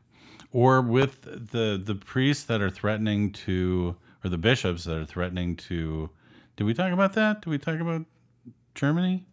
[0.53, 5.57] or with the the priests that are threatening to, or the bishops that are threatening
[5.57, 6.11] to,
[6.57, 7.43] did we talk about that?
[7.43, 8.05] Did we talk about
[8.77, 9.27] Germany?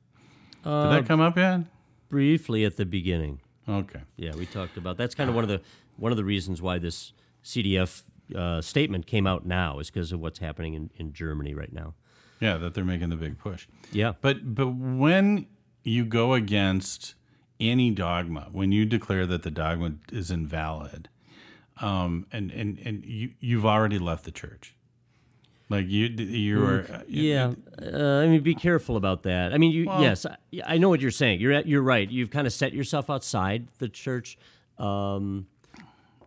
[0.64, 1.62] Did that come up yet?
[2.10, 4.02] Briefly at the beginning, Okay.
[4.18, 5.62] yeah, we talked about that's kind of one of the
[5.98, 8.04] one of the reasons why this CDF
[8.36, 11.94] uh, statement came out now is because of what's happening in, in Germany right now.
[12.40, 13.68] Yeah, that they're making the big push.
[13.92, 15.48] Yeah, But but when
[15.84, 17.16] you go against
[17.60, 21.10] any dogma, when you declare that the dogma is invalid,
[21.80, 24.76] um, and and and you you've already left the church,
[25.70, 27.54] like you you are yeah.
[27.82, 29.54] Uh, I mean, be careful about that.
[29.54, 31.40] I mean, you yes, I, I know what you're saying.
[31.40, 32.10] You're at, you're right.
[32.10, 34.38] You've kind of set yourself outside the church.
[34.78, 35.48] Um,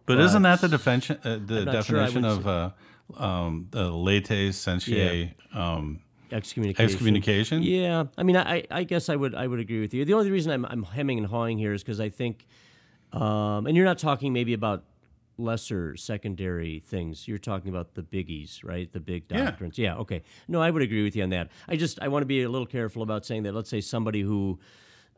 [0.07, 2.71] But isn't that the definition uh, the not sure definition of uh,
[3.17, 6.01] um, the latae sententiae um,
[6.33, 6.85] excommunication.
[6.85, 7.63] excommunication?
[7.63, 10.05] Yeah, I mean, I, I guess I would I would agree with you.
[10.05, 12.47] The only reason I'm I'm hemming and hawing here is because I think,
[13.13, 14.85] um, and you're not talking maybe about
[15.39, 17.29] lesser secondary things.
[17.29, 18.93] You're talking about the biggies, right?
[18.93, 19.79] The big doctrines.
[19.79, 19.95] Yeah.
[19.95, 20.01] yeah.
[20.01, 20.23] Okay.
[20.49, 21.51] No, I would agree with you on that.
[21.69, 23.55] I just I want to be a little careful about saying that.
[23.55, 24.59] Let's say somebody who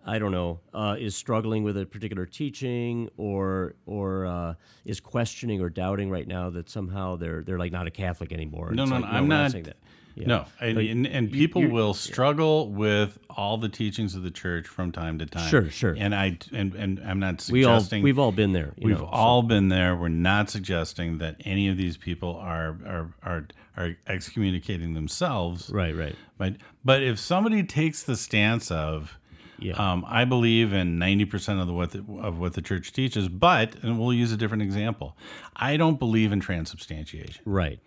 [0.06, 4.54] I don't know, uh, is struggling with a particular teaching or or uh,
[4.84, 8.70] is questioning or doubting right now that somehow they're they're like not a Catholic anymore.
[8.72, 9.76] No, no, like, no, I'm not- saying that.
[10.20, 10.26] Yeah.
[10.26, 14.90] No, and, and, and people will struggle with all the teachings of the church from
[14.90, 15.48] time to time.
[15.48, 15.94] Sure, sure.
[15.96, 18.72] And I and, and I'm not suggesting We all we've all been there.
[18.76, 19.94] You We've know, so- all been there.
[19.94, 25.70] We're not suggesting that any of these people are are are, are excommunicating themselves.
[25.70, 26.16] right, right.
[26.36, 29.18] But but if somebody takes the stance of
[29.60, 29.74] Yeah.
[29.74, 33.28] um, I believe in ninety percent of the what the, of what the church teaches,
[33.28, 35.16] but and we'll use a different example.
[35.54, 37.78] I don't believe in transubstantiation, Right.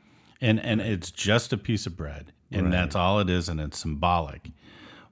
[0.42, 3.78] And and it's just a piece of bread, and that's all it is, and it's
[3.80, 4.50] symbolic.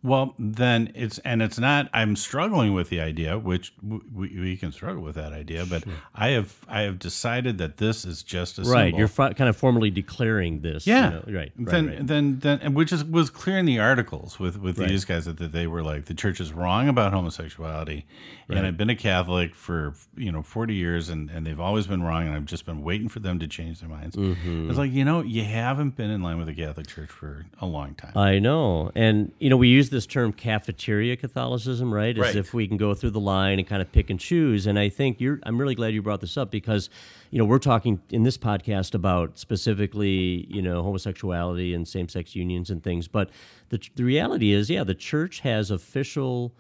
[0.01, 1.89] Well, then it's and it's not.
[1.93, 5.83] I'm struggling with the idea, which w- we, we can struggle with that idea, but
[6.15, 8.93] I have I have decided that this is just a Right.
[8.93, 8.99] symbol.
[8.99, 10.87] You're kind of formally declaring this.
[10.87, 11.09] you Yeah.
[11.09, 11.33] know, Right.
[11.35, 11.53] Right.
[11.57, 12.07] then, right.
[12.07, 15.37] then, then, and which is was clear in the articles with with these guys that,
[15.37, 18.05] that they were like the church is wrong about homosexuality,
[18.47, 22.03] and I've been a Catholic for you know forty years, and and they've always been
[22.03, 24.15] wrong, and I've just been waiting for them to change their minds.
[24.15, 24.69] Mm-hmm.
[24.69, 27.65] It's like you know you haven't been in line with the Catholic Church for a
[27.65, 28.13] long time.
[28.17, 28.91] I know.
[28.95, 32.17] And, you know, we use this term cafeteria Catholicism, right?
[32.17, 32.35] As Right.
[32.35, 34.65] if we can go through the line and kind of pick and choose.
[34.67, 36.89] And I think you're, I'm really glad you brought this up because,
[37.31, 42.35] you know, we're talking in this podcast about specifically, you know, homosexuality and same sex
[42.35, 43.07] unions and things.
[43.07, 43.29] But
[43.69, 46.53] the, the reality is, yeah, the church has official,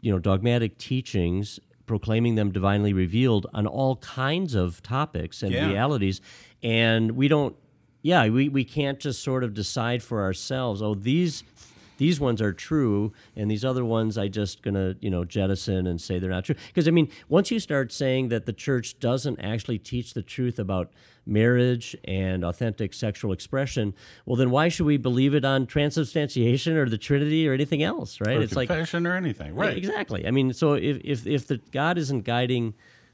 [0.00, 5.68] you know, dogmatic teachings proclaiming them divinely revealed on all kinds of topics and Yeah.
[5.68, 6.20] realities.
[6.62, 7.56] And we don't
[8.02, 11.42] yeah, we, we can't just sort of decide for ourselves, oh, these
[12.00, 16.00] these ones are true and these other ones I just gonna, you know, jettison and
[16.00, 16.54] say they're not true.
[16.68, 20.58] Because I mean, once you start saying that the church doesn't actually teach the truth
[20.58, 20.90] about
[21.26, 23.92] marriage and authentic sexual expression,
[24.24, 28.18] well then why should we believe it on transubstantiation or the Trinity or anything else,
[28.18, 28.38] right?
[28.38, 29.76] or it's like confession or anything, right?
[29.76, 30.26] Exactly.
[30.26, 32.72] I mean, so if if if the God isn't guiding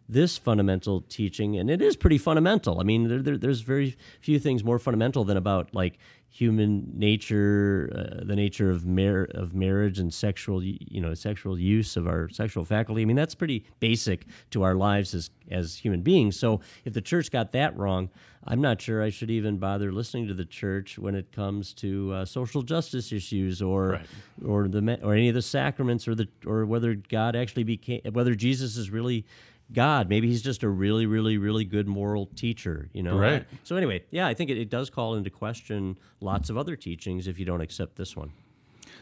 [0.09, 2.81] this fundamental teaching, and it is pretty fundamental.
[2.81, 5.99] I mean, there, there, there's very few things more fundamental than about like
[6.29, 7.91] human nature,
[8.21, 12.29] uh, the nature of mar- of marriage and sexual, you know, sexual use of our
[12.29, 13.03] sexual faculty.
[13.03, 16.39] I mean, that's pretty basic to our lives as as human beings.
[16.39, 18.11] So if the church got that wrong,
[18.45, 22.13] I'm not sure I should even bother listening to the church when it comes to
[22.13, 24.07] uh, social justice issues or Right.
[24.45, 28.35] or the or any of the sacraments or the or whether God actually became whether
[28.35, 29.25] Jesus is really
[29.73, 30.09] God.
[30.09, 33.19] Maybe he's just a really really really good moral teacher, you know.
[33.19, 33.47] Right.
[33.65, 37.27] So anyway, yeah, I think it, it does call into question lots of other teachings
[37.27, 38.33] if you don't accept this one.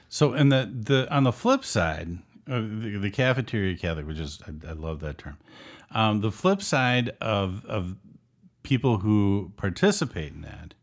[0.09, 4.41] So, and the the on the flip side, uh, the, the cafeteria Catholic, which is
[4.47, 5.39] I, I love that term.
[5.91, 7.97] Um, the flip side of of
[8.63, 10.75] people who participate in that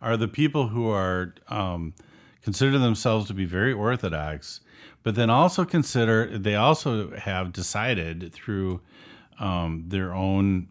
[0.00, 1.94] are the people who are um,
[2.42, 4.60] consider themselves to be very orthodox,
[5.02, 8.80] but then also consider they also have decided through
[9.38, 10.68] um, their own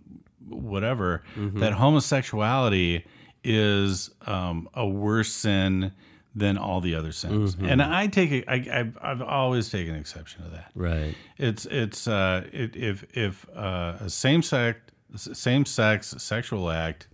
[0.47, 3.05] whatever that homosexuality
[3.43, 5.91] is um, a worse sin
[6.35, 7.55] than all the other sins.
[7.59, 8.45] And I take it.
[8.47, 10.71] I, I've, I've always taken exception to that.
[10.75, 11.15] Right.
[11.37, 14.79] It's it's uh, it, if if uh, a same sex
[15.15, 17.07] same sex sexual act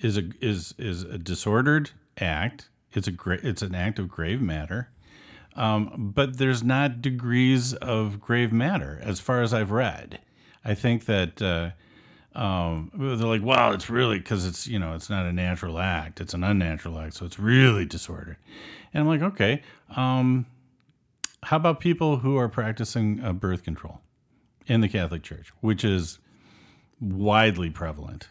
[0.00, 2.68] is a is is a disordered act.
[2.92, 4.90] It's a great it's an act of grave matter.
[5.54, 10.20] Um, but there's not degrees of grave matter as far as I've read.
[10.68, 11.70] I think that uh,
[12.38, 16.20] um, they're like, wow, it's really because it's you know it's not a natural act;
[16.20, 18.36] it's an unnatural act, so it's really disordered.
[18.92, 19.62] And I'm like, okay,
[19.96, 20.46] um,
[21.44, 24.00] how about people who are practicing uh, birth control
[24.66, 26.18] in the Catholic Church, which is
[27.00, 28.28] widely prevalent?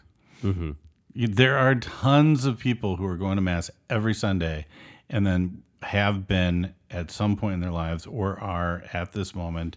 [1.14, 4.66] You- There are tons of people who are going to mass every Sunday,
[5.10, 9.76] and then have been at some point in their lives or are at this moment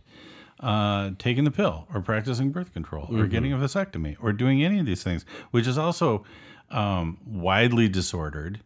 [0.61, 4.79] uh, taking the pill or practicing birth control or getting a vasectomy or doing any
[4.79, 6.23] of these things, which is also
[6.69, 8.59] um, widely disordered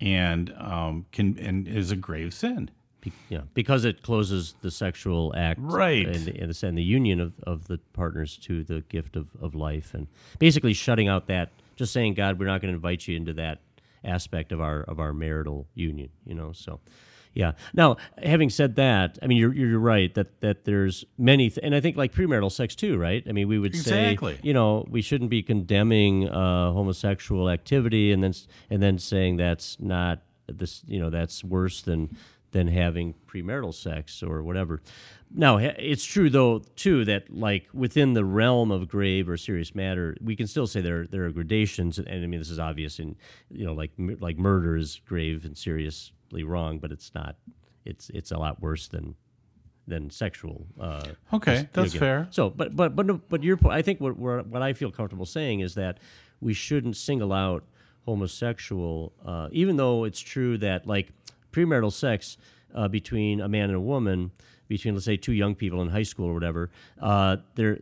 [0.00, 2.70] and um, can and is a grave sin.
[3.00, 6.06] Be- yeah, because it closes the sexual act, Right.
[6.06, 9.56] and, and, the, and the union of, of the partners to the gift of, of
[9.56, 10.06] life, and
[10.38, 13.58] basically shutting out that, just saying, God, we're not going to invite you into that
[14.04, 16.52] aspect of our of our marital union, you know.
[16.52, 16.78] So,
[17.34, 17.52] yeah.
[17.74, 21.74] Now, having said that, I mean, you're you're right that that there's many, th- and
[21.74, 23.24] I think like premarital sex too, right?
[23.28, 24.34] I mean, we would Exactly.
[24.34, 28.34] say, you know, we shouldn't be condemning uh, homosexual activity, and then
[28.70, 32.16] and then saying that's not this, you know, that's worse than
[32.52, 34.80] than having premarital sex or whatever.
[35.34, 40.16] Now, it's true though too that like within the realm of grave or serious matter,
[40.22, 43.16] we can still say there there are gradations, and, I mean this is obvious in
[43.50, 47.36] you know like like murder is grave and seriously wrong, but it's not.
[47.84, 49.14] It's it's a lot worse than
[49.88, 50.66] than sexual.
[50.78, 52.00] Uh, Okay, know, that's again.
[52.00, 52.28] fair.
[52.30, 55.26] So, but but but no- but your point, I think what what I feel comfortable
[55.26, 55.98] saying is that
[56.40, 57.64] we shouldn't single out
[58.04, 61.08] homosexual, uh, even though it's true that like
[61.52, 62.36] premarital sex
[62.74, 64.32] uh, between a man and a woman,
[64.68, 67.78] between let's say two young people in high school or whatever, uh, there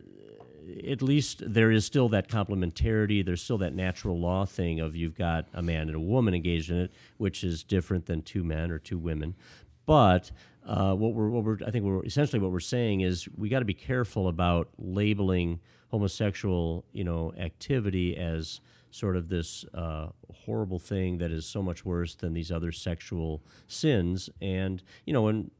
[0.87, 3.25] at least there is still that complementarity.
[3.25, 6.69] There's still that natural law thing of you've got a man and a woman engaged
[6.69, 9.35] in it, which is different than two men or two women.
[9.85, 10.31] But
[10.65, 13.59] uh, what we're, what we're, I think we're essentially what we're saying is we got
[13.59, 15.59] to be careful about labeling
[15.89, 18.61] homosexual, you know, activity as
[18.91, 20.07] sort of this uh,
[20.45, 24.29] horrible thing that is so much worse than these other sexual sins.
[24.41, 25.51] And you know, when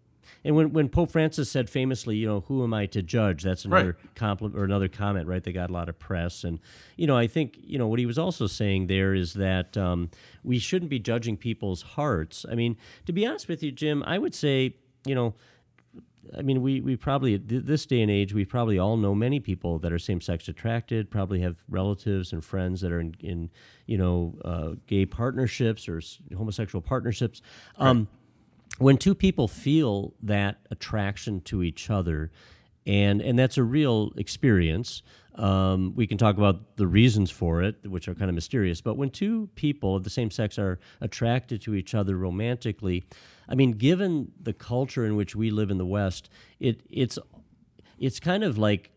[0.43, 3.43] and when, when Pope Francis said famously, you know, who am I to judge?
[3.43, 5.43] That's another compliment or another comment, right?
[5.43, 6.43] They got a lot of press.
[6.43, 6.59] And,
[6.95, 10.09] you know, I think, you know, what he was also saying there is that um,
[10.43, 12.45] we shouldn't be judging people's hearts.
[12.49, 14.75] I mean, to be honest with you, Jim, I would say,
[15.05, 15.35] you know,
[16.37, 19.39] I mean, we, we probably, th- this day and age, we probably all know many
[19.39, 23.49] people that are same sex attracted, probably have relatives and friends that are in, in
[23.87, 26.01] you know, uh, gay partnerships or
[26.35, 27.41] homosexual partnerships.
[27.77, 28.07] Um,
[28.77, 32.31] when two people feel that attraction to each other,
[32.85, 35.03] and and that's a real experience.
[35.35, 38.81] Um, we can talk about the reasons for it, which are kind of mysterious.
[38.81, 43.05] But when two people of the same sex are attracted to each other romantically,
[43.47, 46.29] I mean, given the culture in which we live in the West,
[46.59, 47.17] it it's
[47.97, 48.91] it's kind of like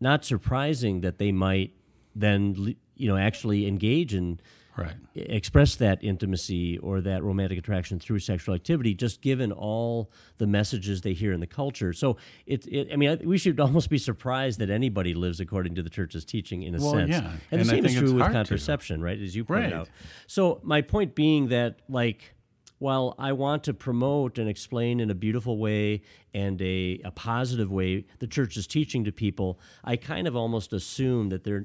[0.00, 1.72] not surprising that they might
[2.14, 4.40] then you know actually engage in
[4.76, 4.94] Right.
[5.14, 11.00] express that intimacy or that romantic attraction through sexual activity just given all the messages
[11.02, 12.16] they hear in the culture so
[12.46, 15.82] it, it i mean I, we should almost be surprised that anybody lives according to
[15.82, 17.30] the church's teaching in a Well, sense yeah.
[17.30, 18.38] and, And the same is true with hard to.
[18.38, 19.80] contraception right as you pointed Right.
[19.80, 19.88] out
[20.26, 22.34] so my point being that like
[22.78, 26.02] while I want to promote and explain in a beautiful way
[26.34, 31.30] and a, a positive way the church's teaching to people, I kind of almost assume
[31.30, 31.64] that they're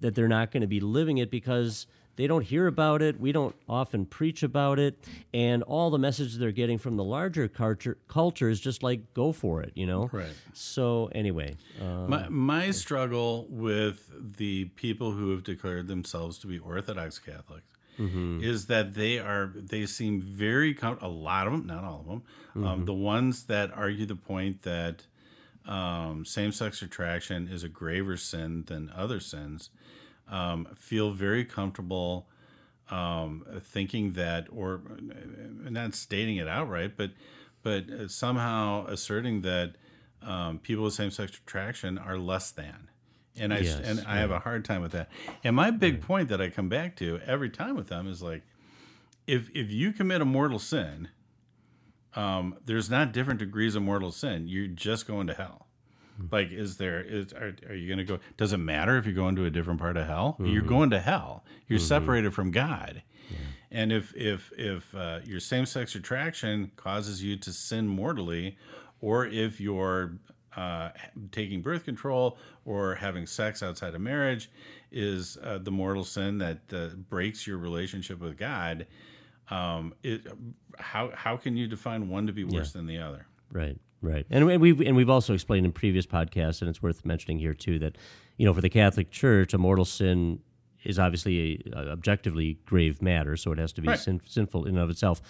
[0.00, 3.20] that they're not going to be living it because they don't hear about it.
[3.20, 4.98] We don't often preach about it,
[5.32, 9.32] and all the message they're getting from the larger culture culture is just like go
[9.32, 10.08] for it, you know.
[10.12, 10.32] Right.
[10.52, 16.58] So anyway, uh, My, my struggle with the people who have declared themselves to be
[16.58, 17.64] Orthodox Catholics
[17.98, 22.06] is that they are they seem very com- a lot of them, not all of
[22.06, 25.06] them, um, the ones that argue the point that
[25.66, 29.70] um, same-sex attraction is a graver sin than other sins
[30.28, 32.28] um, feel very comfortable
[32.90, 34.80] um, thinking that, or
[35.68, 37.10] not stating it outright, but
[37.62, 39.74] but somehow asserting that
[40.22, 42.90] um, people with same-sex attraction are less than.
[43.38, 45.10] And I Yes, and I have a hard time with that.
[45.42, 48.42] And my big point that I come back to every time with them is like,
[49.26, 51.08] if if you commit a mortal sin,
[52.14, 54.46] um, there's not different degrees of mortal sin.
[54.48, 55.65] You're just going to hell.
[56.30, 58.18] Like, is there is are, are you going to go?
[58.36, 60.36] Does it matter if you're going to a different part of hell?
[60.40, 61.44] You're going to hell.
[61.68, 63.02] You're separated from God.
[63.70, 68.56] And if if if uh, your same sex attraction causes you to sin mortally,
[69.00, 70.12] or if you're
[70.56, 70.90] uh,
[71.32, 74.50] taking birth control or having sex outside of marriage
[74.90, 78.86] is uh, the mortal sin that uh, breaks your relationship with God.
[79.50, 80.26] Um, it,
[80.78, 83.26] how how can you define one to be worse than the other?
[83.52, 87.04] Right, right, and we- we've and we've also explained in previous podcasts, and it's worth
[87.04, 87.96] mentioning here too that
[88.38, 90.40] you know for the Catholic Church, a mortal sin
[90.84, 93.98] is obviously a, a objectively grave matter, so it has to be Right.
[93.98, 95.20] sin, sinful in and of itself.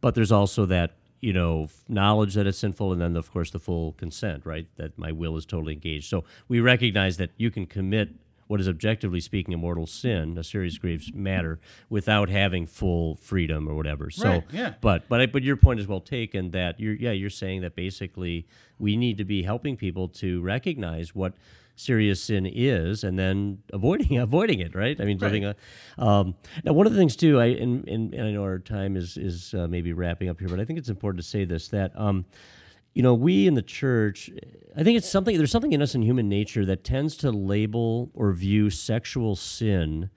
[0.00, 3.58] But there's also that you know knowledge that it's sinful, and then of course the
[3.58, 4.66] full consent, right?
[4.76, 6.08] That my will is totally engaged.
[6.08, 8.10] So we recognize that you can commit
[8.46, 13.68] what is objectively speaking a mortal sin, a serious grave matter, without having full freedom
[13.68, 14.10] or whatever.
[14.10, 14.74] So Right, yeah.
[14.80, 17.74] but but I, but your point is well taken that you're yeah you're saying that
[17.74, 18.46] basically
[18.78, 21.34] we need to be helping people to recognize what
[21.78, 25.54] serious sin is and then avoiding avoiding it right I mean living a
[25.98, 26.34] um,
[26.64, 29.16] now one of the things too I and, and, and I know our time is
[29.16, 31.92] is uh, maybe wrapping up here but I think it's important to say this that
[31.98, 32.24] um,
[32.96, 34.30] you know we in the church
[34.74, 38.10] I think it's something there's something in us in human nature that tends to label
[38.14, 40.08] or view sexual sin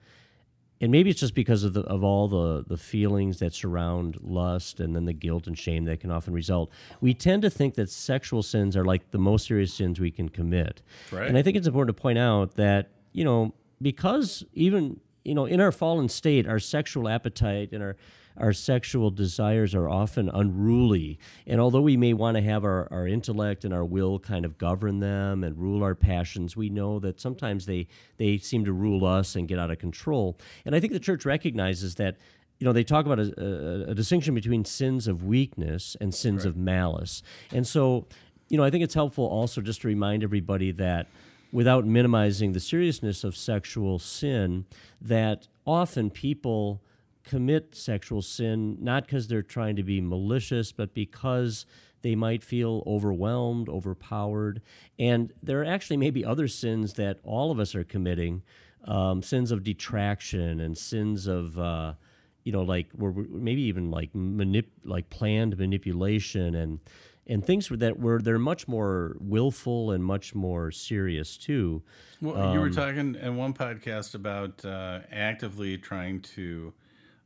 [0.80, 4.80] and maybe it's just because of the, of all the the feelings that surround lust
[4.80, 6.70] and then the guilt and shame that can often result.
[7.02, 10.30] We tend to think that sexual sins are like the most serious sins we can
[10.30, 10.80] commit.
[11.12, 11.28] Right.
[11.28, 13.52] And I think it's important to point out that you know
[13.82, 17.96] because even you know in our fallen state, our sexual appetite and our
[18.40, 21.18] our sexual desires are often unruly.
[21.46, 24.58] And although we may want to have our, our intellect and our will kind of
[24.58, 27.86] govern them and rule our passions, we know that sometimes they,
[28.16, 30.38] they seem to rule us and get out of control.
[30.64, 32.16] And I think the church recognizes that
[32.58, 36.44] you know, they talk about a, a, a distinction between sins of weakness and sins
[36.44, 37.22] of malice.
[37.52, 38.06] And so,
[38.50, 41.06] you know, I think it's helpful also just to remind everybody that
[41.52, 44.66] without minimizing the seriousness of sexual sin,
[45.00, 46.82] that often people
[47.30, 51.64] commit sexual sin not because they're trying to be malicious, but because
[52.02, 54.60] they might feel overwhelmed, overpowered.
[54.98, 58.42] And there are actually maybe other sins that all of us are committing
[58.84, 61.56] um, sins of detraction and sins of.
[61.58, 61.94] Uh,
[62.42, 66.80] you know, like where we- maybe even like manip, like planned manipulation and
[67.26, 71.82] and things that were they're much more willful and much more serious too.
[72.22, 76.72] Well, you were talking in one podcast about uh, actively trying to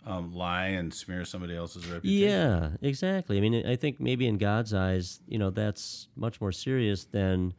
[0.06, 2.28] um, lie and smear somebody else's reputation.
[2.28, 3.38] Yeah, exactly.
[3.38, 7.54] I mean, I think maybe in God's eyes, you know, that's much more serious than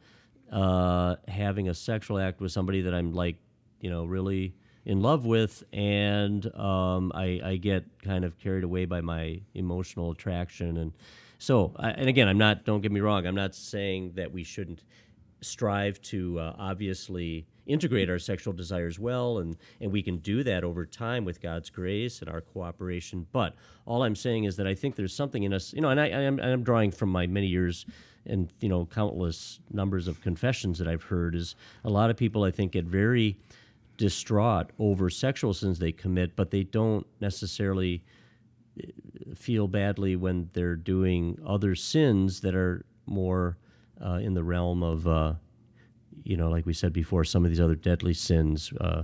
[0.52, 3.36] uh, having a sexual act with somebody that I'm like,
[3.80, 8.84] you know, really in love with, and um, I, I get kind of carried away
[8.84, 10.92] by my emotional attraction, and
[11.38, 12.64] so, I, and again, I'm not.
[12.64, 13.26] Don't get me wrong.
[13.26, 14.84] I'm not saying that we shouldn't
[15.40, 20.64] strive to uh, obviously integrate our sexual desires well and and we can do that
[20.64, 23.26] over time with God's grace and our cooperation.
[23.32, 23.54] But
[23.84, 26.06] all I'm saying is that I think there's something in us you know and I,
[26.06, 27.86] I am I'm drawing from my many years
[28.24, 31.54] and you know countless numbers of confessions that I've heard is
[31.84, 33.38] a lot of people I think get very
[33.96, 38.04] distraught over sexual sins they commit but they don't necessarily
[39.34, 43.56] feel badly when they're doing other sins that are more
[44.04, 45.34] uh, in the realm of, uh,
[46.24, 49.02] you know, like we said before, some of these other deadly sins, uh,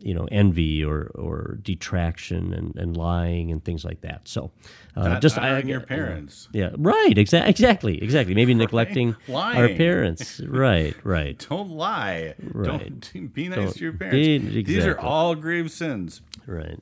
[0.00, 4.26] you know, envy or or detraction and, and lying and things like that.
[4.26, 4.50] So,
[4.96, 6.48] uh, just honoring I, your parents.
[6.52, 8.34] yeah, right, exa- exactly, exactly.
[8.34, 10.40] Maybe neglecting our parents.
[10.40, 12.34] Right, right, Don't lie.
[12.42, 13.00] Right.
[13.00, 14.68] Don't be nice Don't to your be- parents.
[14.68, 16.20] These are all grave sins.
[16.46, 16.78] right.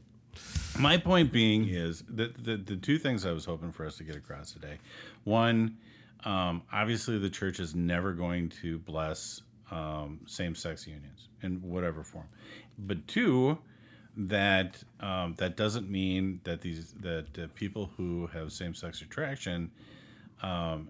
[0.77, 4.03] My point being is that the, the two things I was hoping for us to
[4.05, 4.79] get across today.
[5.23, 5.77] One,
[6.25, 9.43] um, obviously, the church is never going to bless
[9.75, 12.27] um, same sex unions in whatever form.
[12.79, 13.59] But two,
[14.17, 19.71] that um, that doesn't mean that these that uh, people who have same sex attraction
[20.43, 20.89] um,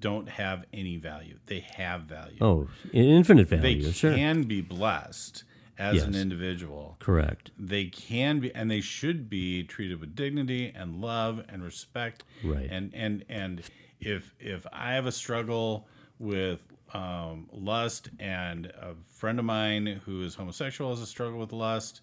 [0.00, 1.38] don't have any value.
[1.46, 2.38] They have value.
[2.40, 3.90] Oh, infinite they value.
[3.92, 4.14] sure.
[4.14, 5.44] can be blessed
[5.78, 7.50] as an individual Correct.
[7.58, 12.68] they can be and they should be treated with dignity and love and respect Right.
[12.70, 13.62] and and and
[13.98, 16.60] if if i have a struggle with
[16.94, 22.00] um, lust and a friend of mine who is homosexual has a struggle with lust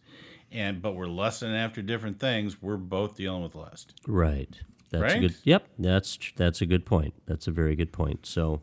[0.52, 3.94] and but we're lusting after different things, we're both dealing with lust.
[4.08, 4.50] Right.
[4.90, 5.18] That's Right?
[5.18, 5.36] a good.
[5.44, 5.68] Yep.
[5.78, 7.14] That's that's a good point.
[7.28, 8.26] That's a very good point.
[8.26, 8.62] So,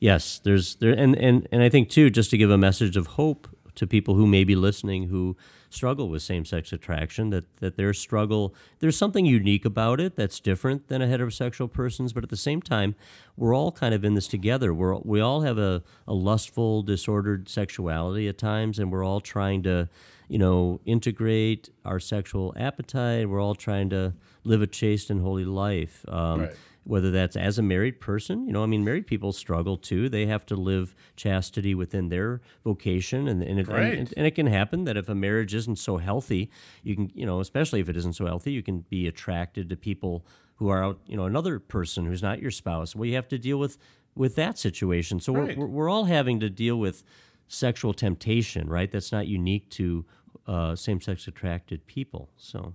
[0.00, 3.06] yes, there's there and and and I think too, just to give a message of
[3.06, 5.36] hope to people who may be listening who
[5.68, 10.88] struggle with same-sex attraction, that that their struggle there's something unique about it that's different
[10.88, 12.94] than a heterosexual person's, but at the same time,
[13.36, 14.74] we're all kind of in this together.
[14.74, 19.62] We're we all have a, a lustful, disordered sexuality at times, and we're all trying
[19.64, 19.88] to
[20.30, 23.28] you know, integrate our sexual appetite.
[23.28, 24.14] We're all trying to
[24.44, 26.04] live a chaste and holy life.
[26.06, 26.54] Um, Right.
[26.84, 30.08] Whether that's as a married person, you know, I mean, married people struggle too.
[30.08, 33.98] They have to live chastity within their vocation, and and it, Right.
[33.98, 36.50] and, and it can happen that if a marriage isn't so healthy,
[36.82, 39.76] you can, you know, especially if it isn't so healthy, you can be attracted to
[39.76, 40.24] people
[40.56, 42.96] who are out, you know, another person who's not your spouse.
[42.96, 43.76] Well, you have to deal with
[44.14, 45.20] with that situation.
[45.20, 45.56] So Right.
[45.56, 47.04] we're, we're we're all having to deal with
[47.46, 48.90] sexual temptation, right?
[48.90, 50.06] That's not unique to
[50.46, 52.30] uh, same-sex attracted people.
[52.36, 52.74] So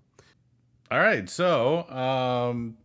[0.91, 2.77] All right, so um,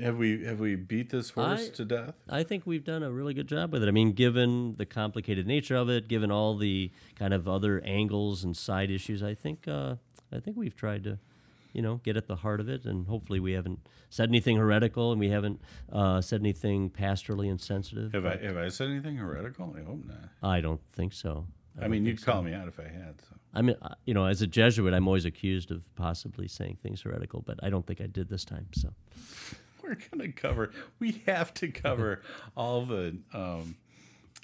[0.00, 2.14] have we have we beat this horse I- to death?
[2.28, 3.88] I think we've done a really good job with it.
[3.88, 8.44] I mean, given the complicated nature of it, given all the kind of other angles
[8.44, 9.96] and side issues, I think uh,
[10.32, 11.18] I think we've tried to,
[11.72, 13.80] you know, get at the heart of it, and hopefully we haven't
[14.10, 15.60] said anything heretical, and we haven't
[15.92, 18.12] uh, said anything pastorally insensitive.
[18.12, 19.74] Have I have I said anything heretical?
[19.78, 20.28] I hope not.
[20.42, 21.46] I don't think so.
[21.80, 23.20] I mean, you'd call me out if I had.
[23.20, 23.34] So.
[23.52, 27.02] I mean, uh, you know, as a Jesuit, I'm always accused of possibly saying things
[27.02, 28.66] heretical, but I don't think I did this time.
[28.72, 28.90] So.
[29.84, 30.70] We're gonna cover.
[30.98, 32.22] We have to cover
[32.56, 33.76] all the um,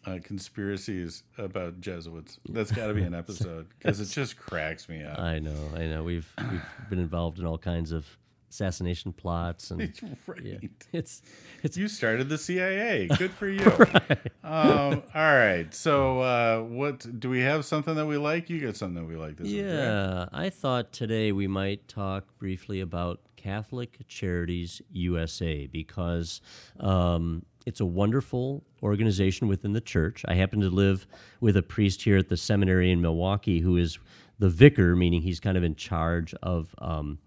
[0.07, 2.39] uh, conspiracies about Jesuits.
[2.49, 5.19] That's got to be an episode because it just cracks me up.
[5.19, 6.05] I know, I know.
[6.05, 8.07] We've we've been involved in all kinds of
[8.51, 9.81] assassination plots, and
[10.27, 10.43] right.
[10.43, 10.59] yeah,
[10.93, 11.23] it's
[11.63, 13.09] it's You started the CIA.
[13.17, 13.65] Good for you.
[14.45, 15.73] um, all right.
[15.73, 17.65] So, uh, what do we have?
[17.65, 18.51] Something that we like?
[18.51, 19.65] You got something that we like this week?
[19.65, 19.73] right?
[19.73, 20.27] yeah.
[20.33, 26.43] I thought today we might talk briefly about Catholic Charities USA because
[26.79, 30.25] um, it's a wonderful organization within the church.
[30.29, 31.07] I happen to live
[31.41, 33.99] with a priest here at the seminary in Milwaukee who is
[34.39, 36.75] the vicar, meaning he's kind of in charge of.
[36.79, 37.19] Um,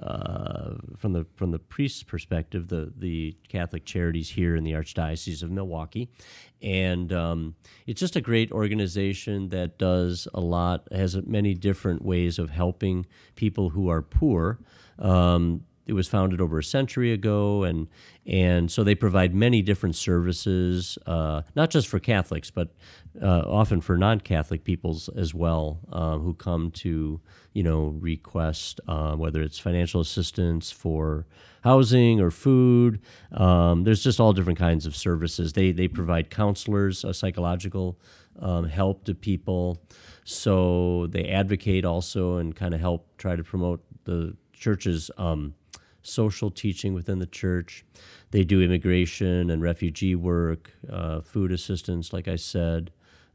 [0.00, 5.42] uh, from the from the priest's perspective, the the Catholic charities here in the Archdiocese
[5.42, 6.08] of Milwaukee,
[6.62, 12.38] and um, it's just a great organization that does a lot, has many different ways
[12.38, 14.60] of helping people who are poor.
[14.98, 17.88] Um, it was founded over a century ago, and
[18.26, 22.74] and so they provide many different services, uh, not just for Catholics, but
[23.20, 27.20] uh, often for non-Catholic peoples as well, um, who come to
[27.54, 31.26] you know request uh, whether it's financial assistance for
[31.62, 33.00] housing or food.
[33.32, 35.54] Um, there's just all different kinds of services.
[35.54, 37.98] They they provide counselors, uh, psychological
[38.38, 39.82] um, help to people.
[40.24, 45.54] So they advocate also and kind of help try to promote the church's um,
[46.02, 47.84] social teaching within the church.
[48.30, 52.90] They do immigration and refugee work, uh, food assistance, like I said,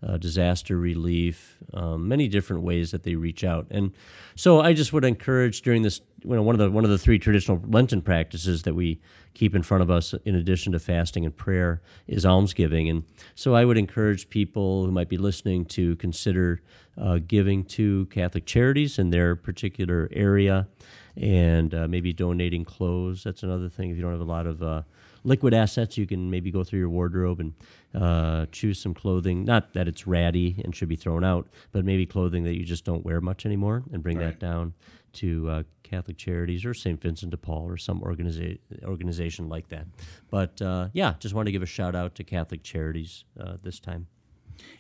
[0.06, 3.68] uh, disaster relief, um, many different ways that they reach out.
[3.72, 3.92] And
[4.36, 6.98] so I just would encourage during this, you know, one of the one of the
[6.98, 9.00] three traditional Lenten practices that we
[9.34, 12.90] keep in front of us, in addition to fasting and prayer, is almsgiving.
[12.90, 13.04] And
[13.34, 16.62] so I would encourage people who might be listening to consider
[16.98, 20.68] uh, giving to Catholic charities in their particular area,
[21.16, 23.24] and uh, maybe donating clothes.
[23.24, 23.90] That's another thing.
[23.92, 24.82] If you don't have a lot of uh,
[25.24, 27.54] liquid assets, you can maybe go through your wardrobe and
[27.94, 29.46] uh, choose some clothing.
[29.46, 32.84] Not that it's ratty and should be thrown out, but maybe clothing that you just
[32.86, 34.26] don't wear much anymore, and bring Right.
[34.26, 34.74] that down
[35.14, 37.00] to uh, Catholic Charities or St.
[37.00, 39.86] Vincent de Paul or some organiza- organization like that.
[40.32, 43.80] But uh, yeah, just want to give a shout out to Catholic Charities uh, this
[43.80, 44.08] time.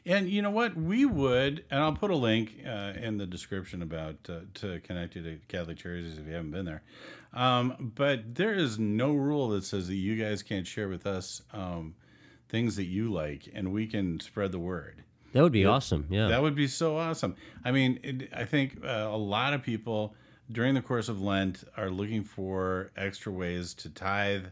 [0.06, 0.76] And you know what?
[0.76, 5.16] We would, and I'll put a link uh, in the description about uh, to connect
[5.16, 6.84] you to Catholic Charities if you haven't been there.
[7.34, 11.42] Um, but there is no rule that says that you guys can't share with us
[11.52, 11.96] um,
[12.50, 15.04] things that you like, and we can spread the word.
[15.34, 16.06] That would be awesome.
[16.10, 16.28] Yeah.
[16.28, 17.36] That would be so awesome.
[17.66, 20.14] I mean, it, I think uh, a lot of people
[20.52, 24.46] during the course of Lent are looking for extra ways to tithe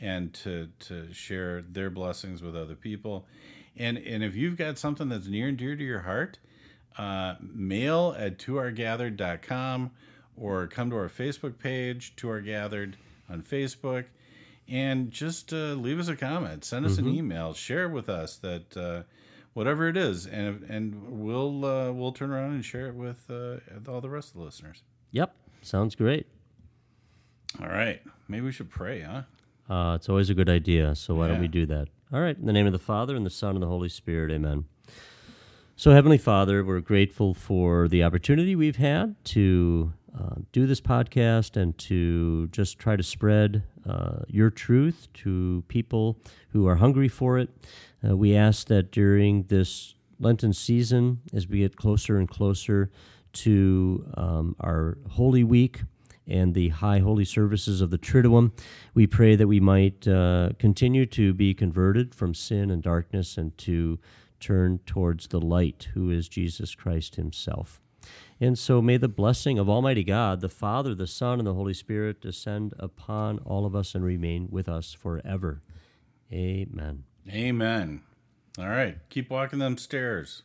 [0.00, 3.26] and to to share their blessings with other people.
[3.76, 6.38] And and if you've got something that's near and dear to your heart,
[6.96, 9.90] uh, mail at toourgathered.com
[10.36, 12.96] or come to our Facebook page, To Our Gathered
[13.28, 14.04] on Facebook,
[14.68, 18.76] and just uh, leave us a comment, send us an email, share with us that
[18.76, 19.02] uh,
[19.52, 23.56] whatever it is, and and we'll uh, we'll turn around and share it with uh,
[23.88, 24.82] all the rest of the listeners.
[25.12, 25.34] Yep.
[25.62, 26.26] Sounds great.
[27.60, 29.22] All right, maybe we should pray, huh?
[29.72, 30.94] Uh, it's always a good idea.
[30.94, 31.88] So why don't we do that?
[32.12, 32.36] All right.
[32.36, 34.30] In the name of the Father and the Son and the Holy Spirit.
[34.30, 34.66] Amen.
[35.74, 41.56] So, Heavenly Father, we're grateful for the opportunity we've had to uh, do this podcast
[41.56, 46.18] and to just try to spread uh, your truth to people
[46.50, 47.50] who are hungry for it.
[48.06, 52.90] Uh, we ask that during this Lenten season, as we get closer and closer
[53.32, 55.80] to um, our Holy Week
[56.26, 58.52] and the high holy services of the Triduum,
[58.94, 63.56] we pray that we might uh, continue to be converted from sin and darkness and
[63.58, 63.98] to
[64.40, 67.80] turn towards the light, who is Jesus Christ Himself.
[68.40, 71.74] And so may the blessing of Almighty God, the Father, the Son, and the Holy
[71.74, 75.62] Spirit descend upon all of us and remain with us forever.
[76.32, 77.04] Amen.
[77.30, 78.02] Amen.
[78.58, 78.98] All right.
[79.08, 80.42] Keep walking them stairs.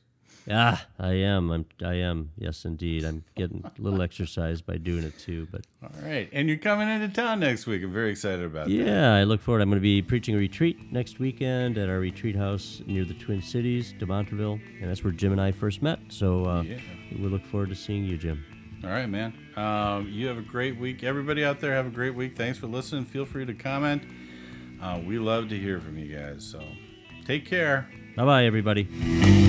[0.52, 1.52] Ah, I am.
[1.52, 1.66] I'm.
[1.84, 2.32] I am.
[2.38, 3.04] Yes, indeed.
[3.04, 5.48] I'm getting a little exercise by doing it too.
[5.52, 7.84] But all right, and you're coming into town next week.
[7.84, 8.92] I'm very excited about yeah, that.
[8.92, 9.62] Yeah, I look forward.
[9.62, 13.14] I'm going to be preaching a retreat next weekend at our retreat house near the
[13.16, 16.00] Twin Cities, Demontreville, and that's where Jim and I first met.
[16.10, 16.80] So uh, yeah.
[17.12, 18.44] we look forward to seeing you, Jim.
[18.84, 19.34] All right, man.
[19.56, 21.04] Um, you have a great week.
[21.04, 22.38] Everybody out there, have a great week.
[22.38, 23.06] Thanks for listening.
[23.06, 24.04] Feel free to comment.
[24.82, 26.46] Uh, we love to hear from you guys.
[26.46, 26.64] So
[27.26, 27.90] take care.
[28.16, 29.48] Bye bye, everybody.